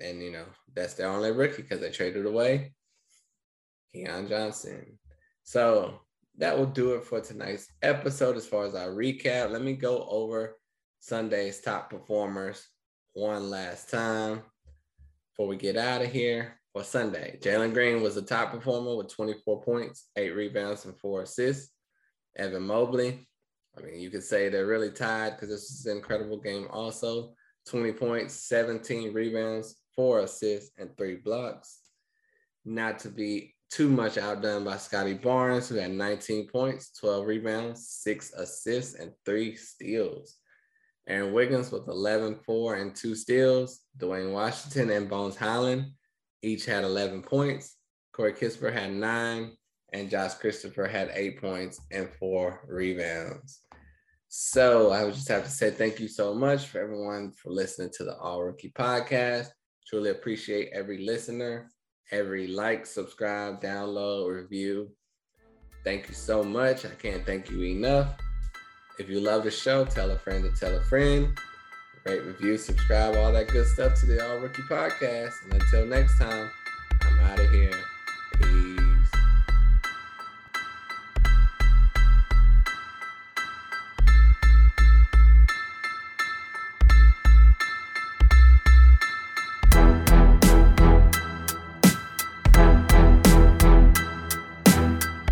And, 0.00 0.22
you 0.22 0.30
know, 0.30 0.44
that's 0.72 0.94
their 0.94 1.08
only 1.08 1.32
rookie 1.32 1.62
because 1.62 1.80
they 1.80 1.90
traded 1.90 2.26
away 2.26 2.74
Keon 3.92 4.28
Johnson. 4.28 5.00
So 5.42 5.98
that 6.38 6.56
will 6.56 6.66
do 6.66 6.94
it 6.94 7.04
for 7.04 7.20
tonight's 7.20 7.66
episode 7.82 8.36
as 8.36 8.46
far 8.46 8.64
as 8.64 8.76
our 8.76 8.90
recap. 8.90 9.50
Let 9.50 9.62
me 9.62 9.72
go 9.72 10.06
over 10.08 10.56
Sunday's 11.00 11.60
top 11.60 11.90
performers 11.90 12.64
one 13.14 13.50
last 13.50 13.90
time 13.90 14.42
before 15.32 15.48
we 15.48 15.56
get 15.56 15.76
out 15.76 16.02
of 16.02 16.12
here. 16.12 16.61
For 16.72 16.82
Sunday, 16.82 17.38
Jalen 17.42 17.74
Green 17.74 18.02
was 18.02 18.14
the 18.14 18.22
top 18.22 18.50
performer 18.50 18.96
with 18.96 19.14
24 19.14 19.60
points, 19.60 20.08
eight 20.16 20.34
rebounds, 20.34 20.86
and 20.86 20.98
four 20.98 21.20
assists. 21.20 21.70
Evan 22.36 22.62
Mobley, 22.62 23.28
I 23.76 23.82
mean, 23.82 24.00
you 24.00 24.08
could 24.08 24.22
say 24.22 24.48
they're 24.48 24.66
really 24.66 24.90
tied 24.90 25.32
because 25.32 25.50
this 25.50 25.70
is 25.70 25.84
an 25.84 25.98
incredible 25.98 26.40
game 26.40 26.68
also. 26.70 27.34
20 27.68 27.92
points, 27.92 28.34
17 28.48 29.12
rebounds, 29.12 29.76
four 29.94 30.20
assists, 30.20 30.70
and 30.78 30.96
three 30.96 31.16
blocks. 31.16 31.80
Not 32.64 32.98
to 33.00 33.10
be 33.10 33.54
too 33.70 33.90
much 33.90 34.16
outdone 34.16 34.64
by 34.64 34.78
Scottie 34.78 35.12
Barnes, 35.12 35.68
who 35.68 35.74
had 35.74 35.90
19 35.90 36.48
points, 36.48 36.92
12 36.98 37.26
rebounds, 37.26 37.86
six 37.86 38.32
assists, 38.32 38.94
and 38.94 39.12
three 39.26 39.56
steals. 39.56 40.36
Aaron 41.06 41.34
Wiggins 41.34 41.70
with 41.70 41.86
11, 41.86 42.40
4, 42.46 42.76
and 42.76 42.94
two 42.94 43.14
steals. 43.14 43.80
Duane 43.98 44.32
Washington 44.32 44.90
and 44.90 45.10
Bones 45.10 45.36
Hyland 45.36 45.92
each 46.42 46.64
had 46.66 46.84
11 46.84 47.22
points. 47.22 47.76
Corey 48.12 48.32
Kispert 48.32 48.72
had 48.72 48.92
nine, 48.92 49.52
and 49.92 50.10
Josh 50.10 50.34
Christopher 50.34 50.86
had 50.86 51.10
eight 51.14 51.40
points 51.40 51.80
and 51.90 52.08
four 52.18 52.60
rebounds. 52.68 53.60
So 54.28 54.90
I 54.90 55.04
would 55.04 55.14
just 55.14 55.28
have 55.28 55.44
to 55.44 55.50
say 55.50 55.70
thank 55.70 56.00
you 56.00 56.08
so 56.08 56.34
much 56.34 56.66
for 56.66 56.80
everyone 56.80 57.32
for 57.32 57.50
listening 57.50 57.90
to 57.96 58.04
the 58.04 58.16
All 58.16 58.42
Rookie 58.42 58.72
Podcast. 58.76 59.48
Truly 59.86 60.10
appreciate 60.10 60.70
every 60.72 61.04
listener, 61.04 61.70
every 62.10 62.46
like, 62.46 62.86
subscribe, 62.86 63.60
download, 63.60 64.34
review. 64.34 64.90
Thank 65.84 66.08
you 66.08 66.14
so 66.14 66.42
much. 66.42 66.86
I 66.86 66.90
can't 66.90 67.26
thank 67.26 67.50
you 67.50 67.62
enough. 67.62 68.16
If 68.98 69.08
you 69.08 69.20
love 69.20 69.44
the 69.44 69.50
show, 69.50 69.84
tell 69.84 70.10
a 70.10 70.18
friend 70.18 70.44
to 70.44 70.50
tell 70.58 70.76
a 70.76 70.82
friend. 70.84 71.36
Rate, 72.04 72.24
review, 72.24 72.58
subscribe, 72.58 73.14
all 73.14 73.32
that 73.32 73.46
good 73.48 73.66
stuff 73.66 73.98
to 74.00 74.06
the 74.06 74.26
All 74.26 74.38
Rookie 74.38 74.62
Podcast. 74.62 75.34
And 75.44 75.54
until 75.54 75.86
next 75.86 76.18
time, 76.18 76.50
I'm 77.00 77.20
out 77.20 77.38
of 77.38 77.50
here. 77.50 77.72
Peace. 78.40 78.71